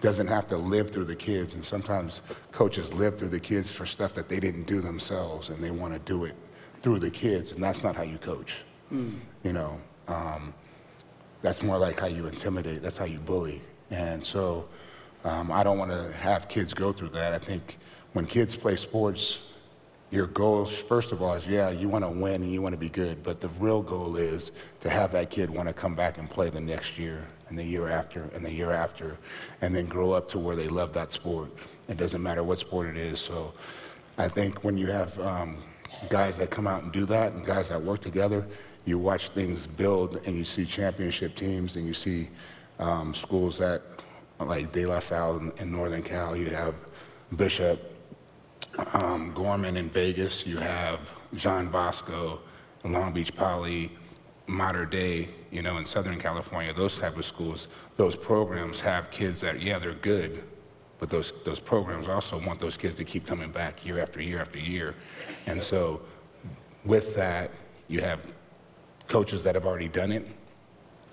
doesn't 0.00 0.26
have 0.26 0.46
to 0.46 0.56
live 0.56 0.90
through 0.90 1.04
the 1.04 1.16
kids. 1.16 1.54
And 1.54 1.64
sometimes 1.64 2.22
coaches 2.52 2.92
live 2.92 3.18
through 3.18 3.30
the 3.30 3.40
kids 3.40 3.72
for 3.72 3.86
stuff 3.86 4.14
that 4.14 4.28
they 4.28 4.40
didn't 4.40 4.64
do 4.64 4.80
themselves, 4.80 5.48
and 5.50 5.62
they 5.62 5.70
want 5.70 5.92
to 5.94 5.98
do 6.00 6.24
it 6.24 6.34
through 6.82 6.98
the 6.98 7.10
kids, 7.10 7.52
and 7.52 7.62
that's 7.62 7.82
not 7.82 7.96
how 7.96 8.02
you 8.02 8.18
coach. 8.18 8.54
Mm. 8.92 9.18
You 9.42 9.52
know, 9.52 9.80
um, 10.08 10.54
that's 11.42 11.62
more 11.62 11.78
like 11.78 11.98
how 11.98 12.06
you 12.06 12.26
intimidate. 12.26 12.82
That's 12.82 12.96
how 12.96 13.06
you 13.06 13.18
bully. 13.18 13.62
And 13.90 14.22
so 14.22 14.68
um, 15.24 15.50
I 15.50 15.62
don't 15.62 15.78
want 15.78 15.90
to 15.90 16.12
have 16.12 16.48
kids 16.48 16.74
go 16.74 16.92
through 16.92 17.10
that. 17.10 17.32
I 17.32 17.38
think 17.38 17.78
when 18.16 18.24
kids 18.24 18.56
play 18.56 18.76
sports, 18.76 19.40
your 20.10 20.26
goal, 20.26 20.64
first 20.64 21.12
of 21.12 21.20
all, 21.20 21.34
is 21.34 21.46
yeah, 21.46 21.68
you 21.68 21.86
want 21.86 22.02
to 22.02 22.08
win 22.08 22.42
and 22.42 22.50
you 22.50 22.62
want 22.62 22.72
to 22.72 22.78
be 22.78 22.88
good, 22.88 23.22
but 23.22 23.42
the 23.42 23.48
real 23.60 23.82
goal 23.82 24.16
is 24.16 24.52
to 24.80 24.88
have 24.88 25.12
that 25.12 25.28
kid 25.28 25.50
want 25.50 25.68
to 25.68 25.74
come 25.74 25.94
back 25.94 26.16
and 26.16 26.30
play 26.30 26.48
the 26.48 26.58
next 26.58 26.98
year 26.98 27.22
and 27.50 27.58
the 27.58 27.62
year 27.62 27.88
after 27.88 28.22
and 28.34 28.42
the 28.42 28.50
year 28.50 28.72
after, 28.72 29.18
and 29.60 29.74
then 29.74 29.84
grow 29.84 30.12
up 30.12 30.30
to 30.30 30.38
where 30.38 30.56
they 30.56 30.66
love 30.66 30.94
that 30.94 31.12
sport. 31.12 31.50
It 31.90 31.98
doesn't 31.98 32.22
matter 32.22 32.42
what 32.42 32.58
sport 32.58 32.88
it 32.88 32.96
is. 32.96 33.20
So 33.20 33.52
I 34.16 34.28
think 34.28 34.64
when 34.64 34.78
you 34.78 34.86
have 34.86 35.20
um, 35.20 35.58
guys 36.08 36.38
that 36.38 36.48
come 36.48 36.66
out 36.66 36.84
and 36.84 36.92
do 36.92 37.04
that 37.04 37.32
and 37.32 37.44
guys 37.44 37.68
that 37.68 37.82
work 37.82 38.00
together, 38.00 38.46
you 38.86 38.98
watch 38.98 39.28
things 39.28 39.66
build 39.66 40.22
and 40.24 40.34
you 40.34 40.46
see 40.46 40.64
championship 40.64 41.34
teams 41.34 41.76
and 41.76 41.86
you 41.86 41.92
see 41.92 42.30
um, 42.78 43.14
schools 43.14 43.58
that, 43.58 43.82
like 44.40 44.72
De 44.72 44.86
La 44.86 45.00
Salle 45.00 45.36
in, 45.36 45.52
in 45.58 45.70
Northern 45.70 46.02
Cal, 46.02 46.34
you 46.34 46.46
have 46.46 46.74
Bishop, 47.36 47.92
um, 48.94 49.32
Gorman 49.34 49.76
in 49.76 49.88
Vegas, 49.90 50.46
you 50.46 50.58
have 50.58 51.00
John 51.34 51.68
Bosco, 51.68 52.40
Long 52.84 53.12
Beach 53.12 53.34
Poly, 53.34 53.90
Mater 54.46 54.86
Dei, 54.86 55.28
you 55.50 55.62
know, 55.62 55.78
in 55.78 55.84
Southern 55.84 56.18
California, 56.18 56.72
those 56.72 56.98
type 56.98 57.16
of 57.16 57.24
schools, 57.24 57.68
those 57.96 58.14
programs 58.14 58.80
have 58.80 59.10
kids 59.10 59.40
that, 59.40 59.60
yeah, 59.60 59.78
they're 59.78 59.94
good, 59.94 60.44
but 60.98 61.10
those, 61.10 61.42
those 61.44 61.60
programs 61.60 62.08
also 62.08 62.38
want 62.46 62.60
those 62.60 62.76
kids 62.76 62.96
to 62.96 63.04
keep 63.04 63.26
coming 63.26 63.50
back 63.50 63.84
year 63.84 63.98
after 63.98 64.20
year 64.20 64.40
after 64.40 64.58
year. 64.58 64.94
And 65.46 65.60
so 65.60 66.02
with 66.84 67.14
that, 67.16 67.50
you 67.88 68.00
have 68.00 68.20
coaches 69.08 69.42
that 69.44 69.54
have 69.54 69.66
already 69.66 69.88
done 69.88 70.12
it, 70.12 70.28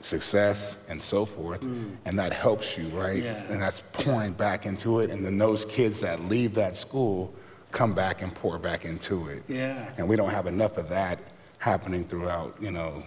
success, 0.02 0.86
and 0.90 1.02
so 1.02 1.26
forth, 1.26 1.62
mm. 1.62 1.96
and 2.06 2.18
that 2.20 2.34
helps 2.34 2.78
you, 2.78 2.88
right? 2.90 3.24
Yeah. 3.24 3.44
And 3.50 3.62
that's 3.62 3.82
pouring 3.94 4.34
back 4.34 4.66
into 4.66 5.00
it. 5.00 5.10
And 5.10 5.26
then 5.26 5.38
those 5.38 5.66
kids 5.66 6.00
that 6.02 6.22
leave 6.26 6.54
that 6.56 6.76
school, 6.76 7.34
come 7.74 7.94
back 7.94 8.22
and 8.22 8.34
pour 8.34 8.58
back 8.58 8.86
into 8.86 9.28
it. 9.28 9.44
Yeah. 9.50 9.92
And 9.98 10.08
we 10.08 10.16
don't 10.16 10.30
have 10.30 10.48
enough 10.48 10.78
of 10.78 10.88
that 10.90 11.20
happening 11.58 12.06
throughout, 12.06 12.56
you 12.62 12.72
know, 12.72 13.04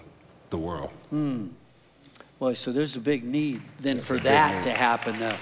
the 0.51 0.59
world. 0.59 0.91
Mm. 1.13 1.51
Well, 2.39 2.55
so 2.55 2.73
there's 2.73 2.97
a 2.97 3.01
big 3.01 3.25
need 3.25 3.63
then 3.81 4.01
for 4.01 4.19
that 4.19 4.63
to 4.65 4.71
happen, 4.71 5.19
though. 5.19 5.37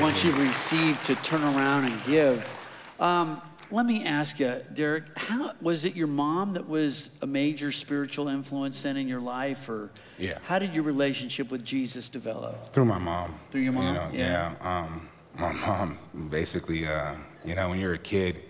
Once 0.00 0.22
you 0.22 0.32
receive 0.36 1.02
to 1.04 1.16
turn 1.16 1.42
around 1.42 1.86
and 1.86 2.04
give. 2.04 2.48
Um, 3.00 3.40
let 3.70 3.84
me 3.84 4.04
ask 4.04 4.38
you, 4.38 4.62
Derrick, 4.72 5.04
how 5.16 5.52
was 5.60 5.84
it 5.84 5.94
your 5.96 6.06
mom 6.06 6.54
that 6.54 6.68
was 6.68 7.10
a 7.20 7.26
major 7.26 7.72
spiritual 7.72 8.28
influence 8.28 8.80
then 8.82 8.96
in 8.96 9.08
your 9.08 9.20
life, 9.20 9.68
or 9.68 9.90
Yeah. 10.18 10.38
how 10.42 10.58
did 10.58 10.74
your 10.74 10.84
relationship 10.84 11.50
with 11.50 11.64
Jesus 11.64 12.08
develop? 12.08 12.72
Through 12.72 12.86
my 12.86 12.98
mom. 12.98 13.34
Through 13.50 13.62
your 13.62 13.72
mom? 13.72 13.86
You 13.86 13.92
know, 13.94 14.08
Yeah. 14.12 14.52
yeah. 14.62 14.78
Um, 14.84 15.08
my 15.38 15.52
mom 15.66 15.98
basically, 16.30 16.86
uh, 16.86 17.14
you 17.44 17.54
know, 17.54 17.68
when 17.68 17.78
you're 17.80 17.94
a 17.94 17.98
kid, 17.98 18.42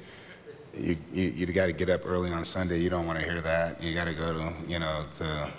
you 0.76 0.96
you, 1.12 1.24
you 1.30 1.46
got 1.46 1.66
to 1.66 1.72
get 1.72 1.88
up 1.90 2.02
early 2.04 2.30
on 2.30 2.44
Sunday. 2.44 2.78
You 2.78 2.90
don't 2.90 3.06
want 3.06 3.18
to 3.18 3.24
hear 3.24 3.40
that. 3.40 3.82
You 3.82 3.94
got 3.94 4.04
to 4.04 4.14
go 4.14 4.32
to 4.32 4.52
you 4.68 4.78
know 4.78 5.04
to 5.18 5.50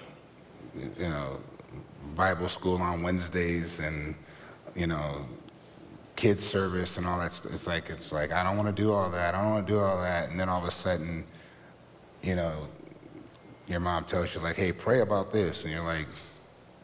you 0.75 1.09
know 1.09 1.39
Bible 2.15 2.49
school 2.49 2.77
on 2.81 3.01
Wednesdays 3.03 3.79
and 3.79 4.15
you 4.75 4.87
know 4.87 5.25
kids 6.15 6.43
service 6.43 6.97
and 6.97 7.05
all 7.07 7.19
that. 7.19 7.31
st- 7.33 7.53
It's 7.53 7.67
like 7.67 7.89
it's 7.89 8.11
like 8.11 8.31
I 8.31 8.43
don't 8.43 8.57
want 8.57 8.73
to 8.75 8.81
do 8.81 8.91
all 8.91 9.09
that. 9.09 9.35
I 9.35 9.41
don't 9.41 9.51
want 9.51 9.67
to 9.67 9.73
do 9.73 9.79
all 9.79 9.99
that. 10.01 10.29
And 10.29 10.39
then 10.39 10.49
all 10.49 10.61
of 10.61 10.67
a 10.67 10.71
sudden, 10.71 11.25
you 12.21 12.35
know, 12.35 12.67
your 13.67 13.79
mom 13.79 14.05
tells 14.05 14.33
you 14.35 14.41
like, 14.41 14.55
"Hey, 14.55 14.71
pray 14.71 15.01
about 15.01 15.31
this," 15.31 15.63
and 15.63 15.73
you're 15.73 15.83
like, 15.83 16.07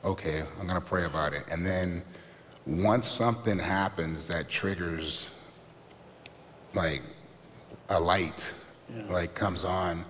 "Okay, 0.04 0.44
I'm 0.60 0.68
gonna 0.68 0.82
pray 0.82 1.06
about 1.06 1.34
it." 1.34 1.44
And 1.50 1.66
then 1.66 2.04
once 2.66 3.08
something 3.10 3.60
happens 3.60 4.28
that 4.28 4.50
triggers 4.50 5.30
like 6.76 7.02
a 7.90 8.00
light 8.00 8.46
like 9.10 9.34
comes 9.34 9.64
on 9.64 10.06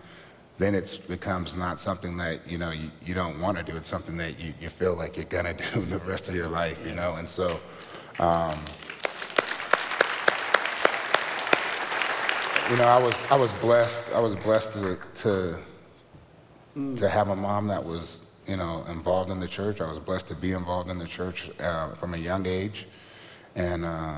then 0.57 0.73
it 0.73 1.01
becomes 1.07 1.55
not 1.55 1.79
something 1.79 2.15
that 2.17 2.39
you 2.47 2.57
know 2.57 2.71
you, 2.71 2.89
you 3.03 3.13
don't 3.13 3.41
want 3.41 3.57
to 3.57 3.63
do. 3.63 3.75
It's 3.75 3.89
something 3.89 4.15
that 4.17 4.39
you, 4.39 4.53
you 4.61 4.69
feel 4.69 4.95
like 4.95 5.17
you're 5.17 5.25
gonna 5.25 5.53
do 5.73 5.81
the 5.85 5.99
rest 5.99 6.29
of 6.29 6.35
your 6.35 6.47
life 6.47 6.79
you 6.85 6.93
know? 6.93 7.15
And 7.15 7.27
so 7.27 7.59
um, 8.19 8.57
you 12.71 12.77
know 12.77 12.85
i 12.85 12.97
was 12.97 13.13
i 13.29 13.35
was 13.35 13.51
blessed 13.53 14.01
i 14.15 14.19
was 14.19 14.35
blessed 14.37 14.71
to 14.73 14.97
to 15.13 15.59
to 16.95 17.07
have 17.07 17.29
a 17.29 17.35
mom 17.35 17.67
that 17.67 17.83
was 17.83 18.25
you 18.47 18.57
know 18.57 18.85
involved 18.89 19.31
in 19.31 19.39
the 19.39 19.47
church. 19.47 19.81
I 19.81 19.87
was 19.87 19.99
blessed 19.99 20.27
to 20.27 20.35
be 20.35 20.51
involved 20.51 20.89
in 20.89 20.99
the 20.99 21.07
church 21.07 21.49
uh, 21.59 21.93
from 21.93 22.13
a 22.13 22.17
young 22.17 22.45
age. 22.45 22.87
And 23.55 23.85
uh, 23.85 24.17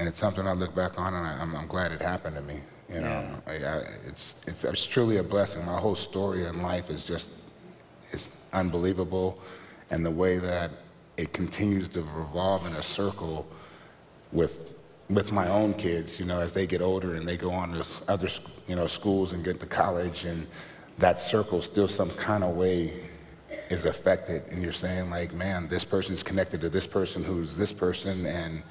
and 0.00 0.08
it's 0.08 0.18
something 0.18 0.48
i 0.48 0.52
look 0.52 0.74
back 0.74 0.98
on 0.98 1.14
and 1.14 1.24
I, 1.24 1.40
I'm, 1.40 1.54
I'm 1.54 1.68
glad 1.68 1.92
it 1.92 2.00
happened 2.02 2.34
to 2.34 2.42
me 2.42 2.60
you 2.92 3.00
know? 3.00 3.42
I, 3.46 3.52
I, 3.52 3.76
it's, 4.06 4.44
it's 4.46 4.64
it's 4.64 4.84
truly 4.84 5.18
a 5.18 5.22
blessing. 5.22 5.64
My 5.64 5.78
whole 5.78 5.94
story 5.94 6.46
in 6.46 6.62
life 6.62 6.90
is 6.90 7.04
just 7.04 7.34
it's 8.12 8.30
unbelievable. 8.52 9.38
And 9.90 10.04
the 10.04 10.10
way 10.10 10.38
that 10.38 10.70
it 11.16 11.32
continues 11.32 11.88
to 11.90 12.00
revolve 12.16 12.66
in 12.66 12.74
a 12.74 12.82
circle 12.82 13.46
with 14.32 14.74
with 15.08 15.32
my 15.32 15.48
own 15.48 15.74
kids, 15.74 16.20
you 16.20 16.26
know, 16.26 16.40
as 16.40 16.54
they 16.54 16.66
get 16.66 16.80
older 16.80 17.14
and 17.14 17.26
they 17.26 17.36
go 17.36 17.50
on 17.50 17.72
to 17.72 17.84
other, 18.06 18.28
you 18.68 18.76
know, 18.76 18.86
schools 18.86 19.32
and 19.32 19.44
get 19.44 19.58
to 19.60 19.66
college, 19.66 20.24
and 20.24 20.46
that 20.98 21.18
circle 21.18 21.62
still 21.62 21.88
some 21.88 22.10
kind 22.10 22.44
of 22.44 22.56
way 22.56 22.92
is 23.70 23.84
affected. 23.84 24.42
And 24.50 24.62
you're 24.62 24.72
saying 24.72 25.10
like, 25.10 25.32
man, 25.32 25.68
this 25.68 25.84
person 25.84 26.14
is 26.14 26.22
connected 26.22 26.60
to 26.60 26.68
this 26.68 26.86
person 26.86 27.22
who's 27.22 27.56
this 27.56 27.72
person, 27.72 28.26
and 28.26 28.62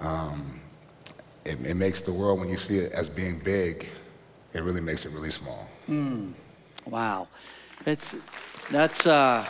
um, 0.00 0.60
it, 1.44 1.58
it 1.64 1.74
makes 1.74 2.02
the 2.02 2.12
world 2.12 2.40
when 2.40 2.48
you 2.48 2.56
see 2.56 2.78
it 2.78 2.92
as 2.92 3.08
being 3.08 3.38
big, 3.38 3.88
it 4.52 4.62
really 4.62 4.80
makes 4.80 5.04
it 5.04 5.12
really 5.12 5.30
small. 5.30 5.68
Wow. 6.86 7.28
It's, 7.86 8.16
that's, 8.70 9.06
uh, 9.06 9.44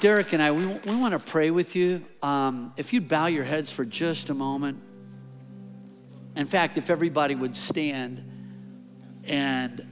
Derrick 0.00 0.32
and 0.32 0.40
I, 0.40 0.52
we, 0.52 0.64
we 0.64 0.94
want 0.94 1.12
to 1.12 1.18
pray 1.18 1.50
with 1.50 1.74
you. 1.74 2.04
Um, 2.22 2.72
if 2.76 2.92
you'd 2.92 3.08
bow 3.08 3.26
your 3.26 3.42
heads 3.44 3.72
for 3.72 3.84
just 3.84 4.30
a 4.30 4.34
moment. 4.34 4.78
In 6.36 6.46
fact, 6.46 6.76
if 6.76 6.88
everybody 6.88 7.34
would 7.34 7.56
stand 7.56 8.22
and 9.24 9.86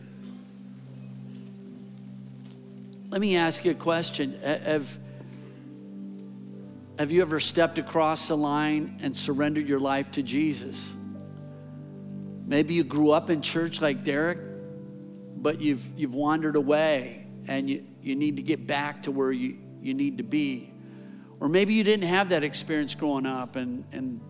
let 3.11 3.21
me 3.21 3.37
ask 3.37 3.65
you 3.65 3.73
a 3.73 3.75
question. 3.75 4.39
Ha- 4.45 4.59
Have, 4.65 4.99
have 7.01 7.11
you 7.11 7.23
ever 7.23 7.41
stepped 7.41 7.79
across 7.79 8.29
the 8.29 8.37
line 8.37 8.99
and 9.03 9.17
surrendered 9.17 9.67
your 9.67 9.81
life 9.81 10.11
to 10.11 10.23
Jesus? 10.23 10.95
Maybe 12.45 12.75
you 12.75 12.85
grew 12.85 13.11
up 13.11 13.31
in 13.31 13.41
church 13.41 13.81
like 13.81 14.05
Derrick, 14.05 14.37
but 15.35 15.63
you've, 15.63 15.99
you've 15.99 16.15
wandered 16.15 16.57
away 16.57 17.27
and 17.49 17.71
you, 17.71 17.87
you 18.03 18.17
need 18.17 18.37
to 18.37 18.43
get 18.43 18.67
back 18.67 19.05
to 19.05 19.13
where 19.13 19.33
you, 19.33 19.57
you 19.81 19.95
need 19.95 20.19
to 20.19 20.25
be. 20.25 20.75
Or 21.41 21.49
maybe 21.49 21.73
you 21.73 21.85
didn't 21.85 22.07
have 22.07 22.29
that 22.29 22.45
experience 22.45 22.95
growing 22.95 23.25
up 23.25 23.57
and, 23.57 23.87
and 23.93 24.21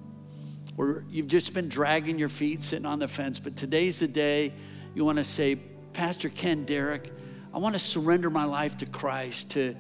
or 0.77 1.05
you've 1.11 1.27
just 1.27 1.53
been 1.53 1.69
dragging 1.69 2.21
your 2.21 2.29
feet, 2.29 2.61
sitting 2.61 2.87
on 2.87 3.01
the 3.01 3.09
fence. 3.09 3.41
But 3.41 3.57
today's 3.57 3.99
the 3.99 4.07
day 4.07 4.55
you 4.95 5.05
want 5.05 5.19
to 5.19 5.25
say, 5.25 5.57
Pastor 5.93 6.29
Ken 6.29 6.67
Derrick, 6.67 7.13
I 7.53 7.59
want 7.59 7.75
to 7.75 7.81
surrender 7.81 8.31
my 8.31 8.45
life 8.45 8.77
to 8.77 8.87
Christ. 8.87 9.51
To, 9.51 9.75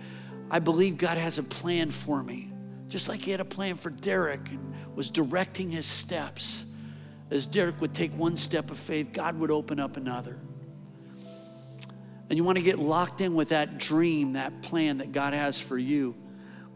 I 0.50 0.58
believe 0.58 0.98
God 0.98 1.18
has 1.18 1.38
a 1.38 1.44
plan 1.44 1.92
for 1.92 2.20
me, 2.20 2.50
just 2.90 3.08
like 3.08 3.22
He 3.22 3.30
had 3.30 3.40
a 3.40 3.44
plan 3.44 3.76
for 3.76 3.88
Derrick 3.88 4.50
and 4.50 4.74
was 4.94 5.08
directing 5.08 5.70
his 5.70 5.86
steps. 5.86 6.66
As 7.30 7.46
Derrick 7.46 7.80
would 7.80 7.94
take 7.94 8.12
one 8.12 8.36
step 8.36 8.70
of 8.70 8.78
faith, 8.78 9.12
God 9.12 9.38
would 9.38 9.50
open 9.50 9.80
up 9.80 9.96
another. 9.96 10.36
And 12.28 12.36
you 12.36 12.44
want 12.44 12.58
to 12.58 12.62
get 12.62 12.78
locked 12.78 13.20
in 13.20 13.34
with 13.34 13.48
that 13.48 13.78
dream, 13.78 14.34
that 14.34 14.62
plan 14.62 14.98
that 14.98 15.12
God 15.12 15.32
has 15.32 15.60
for 15.60 15.78
you. 15.78 16.14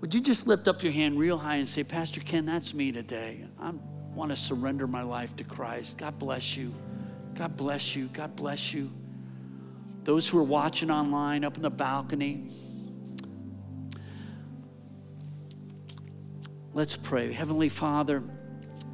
Would 0.01 0.15
you 0.15 0.21
just 0.21 0.47
lift 0.47 0.69
up 0.69 0.83
your 0.83 0.93
hand 0.93 1.19
real 1.19 1.39
high 1.39 1.57
and 1.57 1.69
say, 1.69 1.85
Pastor 1.85 2.21
Ken, 2.21 2.47
that's 2.47 2.73
me 2.73 2.93
today. 2.93 3.45
I 3.61 3.73
want 4.15 4.31
to 4.31 4.37
surrender 4.37 4.87
my 4.87 5.03
life 5.03 5.37
to 5.37 5.45
Christ. 5.45 5.99
God 5.99 6.19
bless 6.19 6.57
you. 6.57 6.73
God 7.35 7.57
bless 7.57 7.97
you. 7.97 8.07
God 8.07 8.37
bless 8.37 8.73
you. 8.73 8.91
Those 10.05 10.29
who 10.29 10.39
are 10.39 10.45
watching 10.45 10.91
online 10.91 11.45
up 11.45 11.57
in 11.57 11.63
the 11.63 11.71
balcony, 11.71 12.51
let's 16.75 16.97
pray. 16.97 17.33
Heavenly 17.33 17.69
Father, 17.69 18.23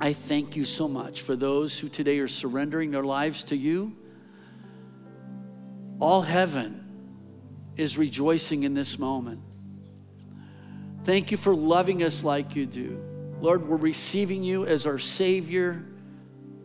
I 0.00 0.12
thank 0.12 0.54
you 0.54 0.66
so 0.66 0.86
much 0.86 1.22
for 1.22 1.34
those 1.34 1.78
who 1.78 1.88
today 1.88 2.18
are 2.18 2.28
surrendering 2.28 2.90
their 2.90 3.02
lives 3.02 3.44
to 3.44 3.56
you. 3.56 3.96
All 5.98 6.20
heaven 6.20 6.76
is 7.76 7.96
rejoicing 7.96 8.64
in 8.64 8.74
this 8.74 8.98
moment. 8.98 9.40
Thank 11.04 11.30
you 11.30 11.38
for 11.38 11.54
loving 11.54 12.02
us 12.02 12.22
like 12.22 12.54
you 12.54 12.66
do. 12.66 13.02
Lord, 13.40 13.66
we're 13.66 13.78
receiving 13.78 14.44
you 14.44 14.66
as 14.66 14.84
our 14.84 14.98
Savior. 14.98 15.82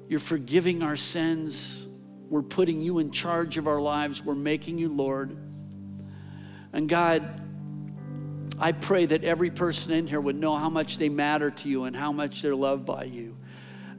You're 0.10 0.20
forgiving 0.20 0.84
our 0.84 0.98
sins. 0.98 1.88
We're 2.30 2.42
putting 2.42 2.82
you 2.82 3.00
in 3.00 3.12
charge 3.12 3.58
of 3.58 3.68
our 3.68 3.80
lives. 3.80 4.24
We're 4.24 4.36
making 4.36 4.78
you 4.78 4.90
Lord. 4.90 5.38
And 6.74 6.90
God, 6.90 7.42
I 8.58 8.72
pray 8.72 9.06
that 9.06 9.24
every 9.24 9.50
person 9.50 9.92
in 9.92 10.08
here 10.08 10.22
would 10.22 10.38
know 10.38 10.56
how 10.56 10.70
much 10.70 10.98
they 10.98 11.10
matter 11.10 11.52
to 11.52 11.70
you 11.70 11.84
and 11.84 11.96
how 11.96 12.12
much 12.12 12.42
they're 12.42 12.56
loved 12.56 12.86
by 12.86 13.04
you. 13.04 13.36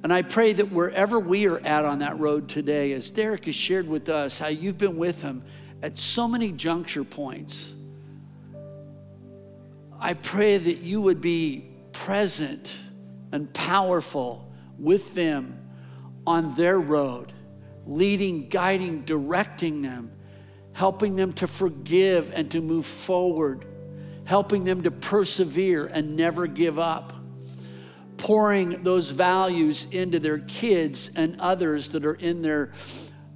And 0.02 0.12
I 0.12 0.22
pray 0.22 0.52
that 0.52 0.70
wherever 0.70 1.18
we 1.18 1.46
are 1.46 1.58
at 1.58 1.84
on 1.84 1.98
that 1.98 2.18
road 2.18 2.48
today, 2.48 2.92
as 2.92 3.10
Derrick 3.10 3.46
has 3.46 3.54
shared 3.54 3.88
with 3.88 4.08
us 4.08 4.38
how 4.38 4.48
you've 4.48 4.78
been 4.78 4.96
with 4.96 5.20
him 5.20 5.42
at 5.82 5.98
so 5.98 6.28
many 6.28 6.52
juncture 6.52 7.04
points, 7.04 7.74
I 9.98 10.14
pray 10.14 10.58
that 10.58 10.78
you 10.78 11.00
would 11.00 11.20
be 11.20 11.68
present 11.92 12.78
and 13.32 13.52
powerful 13.52 14.50
with 14.78 15.14
them 15.14 15.58
on 16.26 16.54
their 16.54 16.78
road, 16.78 17.32
leading, 17.86 18.48
guiding, 18.48 19.02
directing 19.02 19.82
them, 19.82 20.12
helping 20.72 21.16
them 21.16 21.32
to 21.34 21.46
forgive 21.46 22.30
and 22.34 22.50
to 22.50 22.60
move 22.60 22.86
forward, 22.86 23.66
helping 24.26 24.64
them 24.64 24.82
to 24.82 24.90
persevere 24.90 25.86
and 25.86 26.16
never 26.16 26.46
give 26.46 26.78
up, 26.78 27.14
pouring 28.18 28.82
those 28.82 29.10
values 29.10 29.86
into 29.92 30.18
their 30.18 30.38
kids 30.38 31.10
and 31.16 31.40
others 31.40 31.92
that 31.92 32.04
are 32.04 32.14
in 32.14 32.42
their 32.42 32.72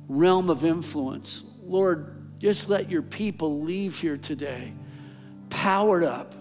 realm 0.09 0.51
of 0.51 0.64
influence. 0.64 1.45
Lord, 1.62 2.38
just 2.41 2.68
let 2.68 2.91
your 2.91 3.03
people 3.03 3.62
leave 3.62 3.99
here 3.99 4.16
today 4.16 4.72
powered 5.49 6.05
up 6.05 6.34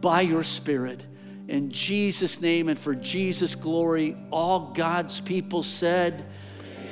by 0.00 0.22
your 0.22 0.42
Spirit. 0.42 1.04
In 1.48 1.70
Jesus' 1.70 2.40
name 2.40 2.68
and 2.68 2.78
for 2.78 2.94
Jesus' 2.94 3.54
glory, 3.54 4.16
all 4.32 4.72
God's 4.72 5.20
people 5.20 5.62
said, 5.62 6.24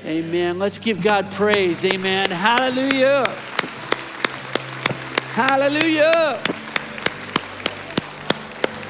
Amen. 0.05 0.59
Let's 0.59 0.79
give 0.79 1.03
God 1.03 1.33
praise. 1.33 1.85
Amen. 1.85 2.31
Hallelujah. 2.31 3.25
Hallelujah. 5.33 6.54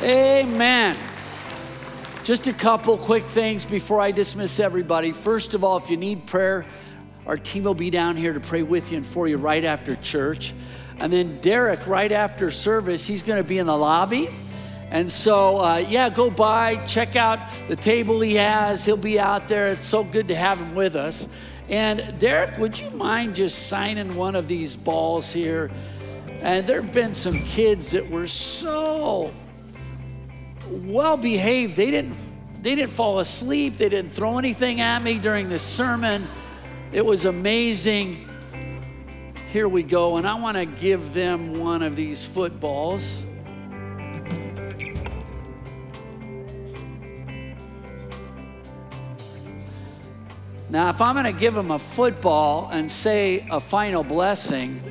Amen. 0.04 0.98
Just 2.24 2.46
a 2.46 2.52
couple 2.52 2.98
quick 2.98 3.22
things 3.22 3.64
before 3.64 4.02
I 4.02 4.10
dismiss 4.10 4.60
everybody. 4.60 5.12
First 5.12 5.54
of 5.54 5.64
all, 5.64 5.78
if 5.78 5.88
you 5.88 5.96
need 5.96 6.26
prayer, 6.26 6.66
our 7.26 7.38
team 7.38 7.64
will 7.64 7.72
be 7.72 7.88
down 7.88 8.14
here 8.14 8.34
to 8.34 8.40
pray 8.40 8.62
with 8.62 8.90
you 8.90 8.98
and 8.98 9.06
for 9.06 9.26
you 9.28 9.38
right 9.38 9.64
after 9.64 9.96
church. 9.96 10.52
And 10.98 11.10
then 11.10 11.40
Derrick, 11.40 11.86
right 11.86 12.12
after 12.12 12.50
service, 12.50 13.06
he's 13.06 13.22
going 13.22 13.42
to 13.42 13.48
be 13.48 13.58
in 13.58 13.66
the 13.66 13.76
lobby 13.76 14.28
And 14.90 15.10
so, 15.10 15.58
uh, 15.60 15.78
yeah, 15.78 16.10
go 16.10 16.30
by, 16.30 16.84
check 16.84 17.16
out 17.16 17.38
the 17.68 17.76
table 17.76 18.20
he 18.20 18.34
has. 18.34 18.84
He'll 18.84 18.98
be 18.98 19.18
out 19.18 19.48
there. 19.48 19.70
It's 19.70 19.80
so 19.80 20.04
good 20.04 20.28
to 20.28 20.36
have 20.36 20.58
him 20.58 20.74
with 20.74 20.96
us. 20.96 21.28
And 21.70 22.18
Derrick, 22.18 22.58
would 22.58 22.78
you 22.78 22.90
mind 22.90 23.36
just 23.36 23.68
signing 23.68 24.16
one 24.16 24.36
of 24.36 24.48
these 24.48 24.76
balls 24.76 25.32
here? 25.32 25.70
And 26.42 26.66
there 26.66 26.82
have 26.82 26.92
been 26.92 27.14
some 27.14 27.40
kids 27.40 27.92
that 27.92 28.10
were 28.10 28.26
so 28.26 29.32
well 30.68 31.16
behaved. 31.16 31.76
They 31.76 31.90
didn't 31.90 32.14
they 32.64 32.74
didn't 32.74 32.92
fall 32.92 33.18
asleep. 33.18 33.76
They 33.76 33.90
didn't 33.90 34.12
throw 34.12 34.38
anything 34.38 34.80
at 34.80 35.02
me 35.02 35.18
during 35.18 35.50
the 35.50 35.58
sermon. 35.58 36.26
It 36.92 37.04
was 37.04 37.26
amazing. 37.26 38.26
Here 39.52 39.68
we 39.68 39.82
go. 39.82 40.16
And 40.16 40.26
I 40.26 40.34
want 40.34 40.56
to 40.56 40.64
give 40.64 41.12
them 41.12 41.60
one 41.60 41.82
of 41.82 41.94
these 41.94 42.24
footballs. 42.24 43.22
Now, 50.70 50.88
if 50.88 51.02
I'm 51.02 51.14
going 51.14 51.32
to 51.32 51.38
give 51.38 51.52
them 51.52 51.70
a 51.70 51.78
football 51.78 52.70
and 52.72 52.90
say 52.90 53.46
a 53.50 53.60
final 53.60 54.02
blessing, 54.02 54.82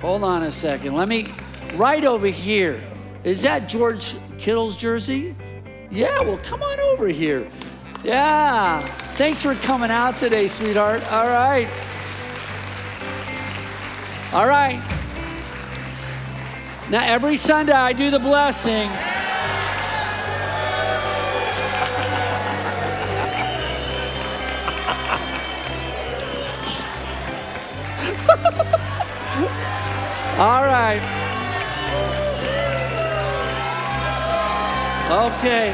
hold 0.00 0.22
on 0.22 0.42
a 0.42 0.52
second. 0.52 0.94
Let 0.94 1.08
me, 1.08 1.32
right 1.74 2.04
over 2.04 2.26
here. 2.26 2.84
Is 3.26 3.42
that 3.42 3.68
George 3.68 4.14
Kittle's 4.38 4.76
jersey? 4.76 5.34
Yeah, 5.90 6.20
well, 6.20 6.38
come 6.44 6.62
on 6.62 6.78
over 6.78 7.08
here. 7.08 7.50
Yeah. 8.04 8.86
Thanks 9.16 9.42
for 9.42 9.56
coming 9.56 9.90
out 9.90 10.16
today, 10.16 10.46
sweetheart. 10.46 11.02
All 11.10 11.26
right. 11.26 11.66
All 14.32 14.46
right. 14.46 14.80
Now, 16.88 17.04
every 17.04 17.36
Sunday 17.36 17.72
I 17.72 17.92
do 17.92 18.12
the 18.12 18.20
blessing. 18.20 18.88
All 30.38 30.62
right. 30.62 31.15
Okay. 35.08 35.72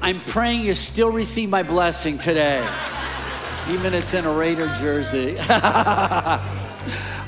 I'm 0.00 0.20
praying 0.20 0.64
you 0.64 0.76
still 0.76 1.10
receive 1.10 1.50
my 1.50 1.64
blessing 1.64 2.18
today, 2.18 2.64
even 3.68 3.94
if 3.94 4.04
it's 4.04 4.14
in 4.14 4.24
a 4.24 4.32
Raider 4.32 4.72
jersey. 4.78 5.36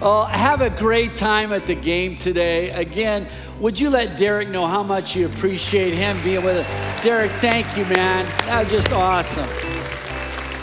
oh, 0.00 0.28
have 0.30 0.60
a 0.60 0.70
great 0.70 1.16
time 1.16 1.52
at 1.52 1.66
the 1.66 1.74
game 1.74 2.16
today. 2.16 2.70
Again, 2.70 3.26
would 3.58 3.80
you 3.80 3.90
let 3.90 4.16
Derrick 4.16 4.48
know 4.48 4.68
how 4.68 4.84
much 4.84 5.16
you 5.16 5.26
appreciate 5.26 5.94
him 5.94 6.16
being 6.22 6.44
with 6.44 6.58
us? 6.58 7.02
Derrick, 7.02 7.32
thank 7.32 7.66
you, 7.76 7.84
man. 7.86 8.24
That 8.46 8.62
was 8.62 8.72
just 8.72 8.92
awesome. 8.92 9.50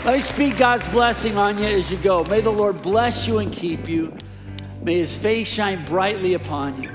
Let 0.06 0.14
me 0.14 0.20
speak 0.22 0.56
God's 0.56 0.88
blessing 0.88 1.36
on 1.36 1.58
you 1.58 1.66
as 1.66 1.92
you 1.92 1.98
go. 1.98 2.24
May 2.24 2.40
the 2.40 2.50
Lord 2.50 2.80
bless 2.80 3.28
you 3.28 3.38
and 3.38 3.52
keep 3.52 3.86
you. 3.86 4.17
May 4.88 5.00
his 5.00 5.14
face 5.14 5.46
shine 5.46 5.84
brightly 5.84 6.32
upon 6.32 6.82
you. 6.82 6.88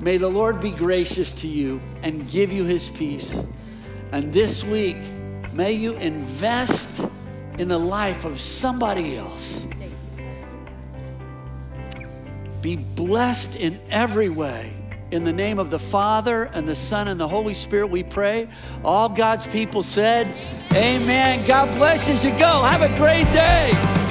May 0.00 0.16
the 0.16 0.28
Lord 0.28 0.60
be 0.60 0.72
gracious 0.72 1.32
to 1.34 1.46
you 1.46 1.80
and 2.02 2.28
give 2.28 2.50
you 2.50 2.64
his 2.64 2.88
peace. 2.88 3.40
And 4.10 4.32
this 4.32 4.64
week, 4.64 4.96
may 5.52 5.70
you 5.70 5.92
invest 5.98 7.08
in 7.58 7.68
the 7.68 7.78
life 7.78 8.24
of 8.24 8.40
somebody 8.40 9.16
else. 9.16 9.64
Be 12.60 12.74
blessed 12.74 13.54
in 13.54 13.78
every 13.88 14.28
way. 14.28 14.72
In 15.12 15.22
the 15.22 15.32
name 15.32 15.60
of 15.60 15.70
the 15.70 15.78
Father 15.78 16.50
and 16.52 16.66
the 16.66 16.74
Son 16.74 17.06
and 17.06 17.20
the 17.20 17.28
Holy 17.28 17.54
Spirit, 17.54 17.86
we 17.86 18.02
pray. 18.02 18.48
All 18.84 19.08
God's 19.08 19.46
people 19.46 19.84
said, 19.84 20.26
Amen. 20.74 21.46
God 21.46 21.72
bless 21.78 22.08
you 22.08 22.14
as 22.14 22.24
you 22.24 22.32
go. 22.32 22.64
Have 22.64 22.82
a 22.82 22.88
great 22.98 23.26
day. 23.26 24.01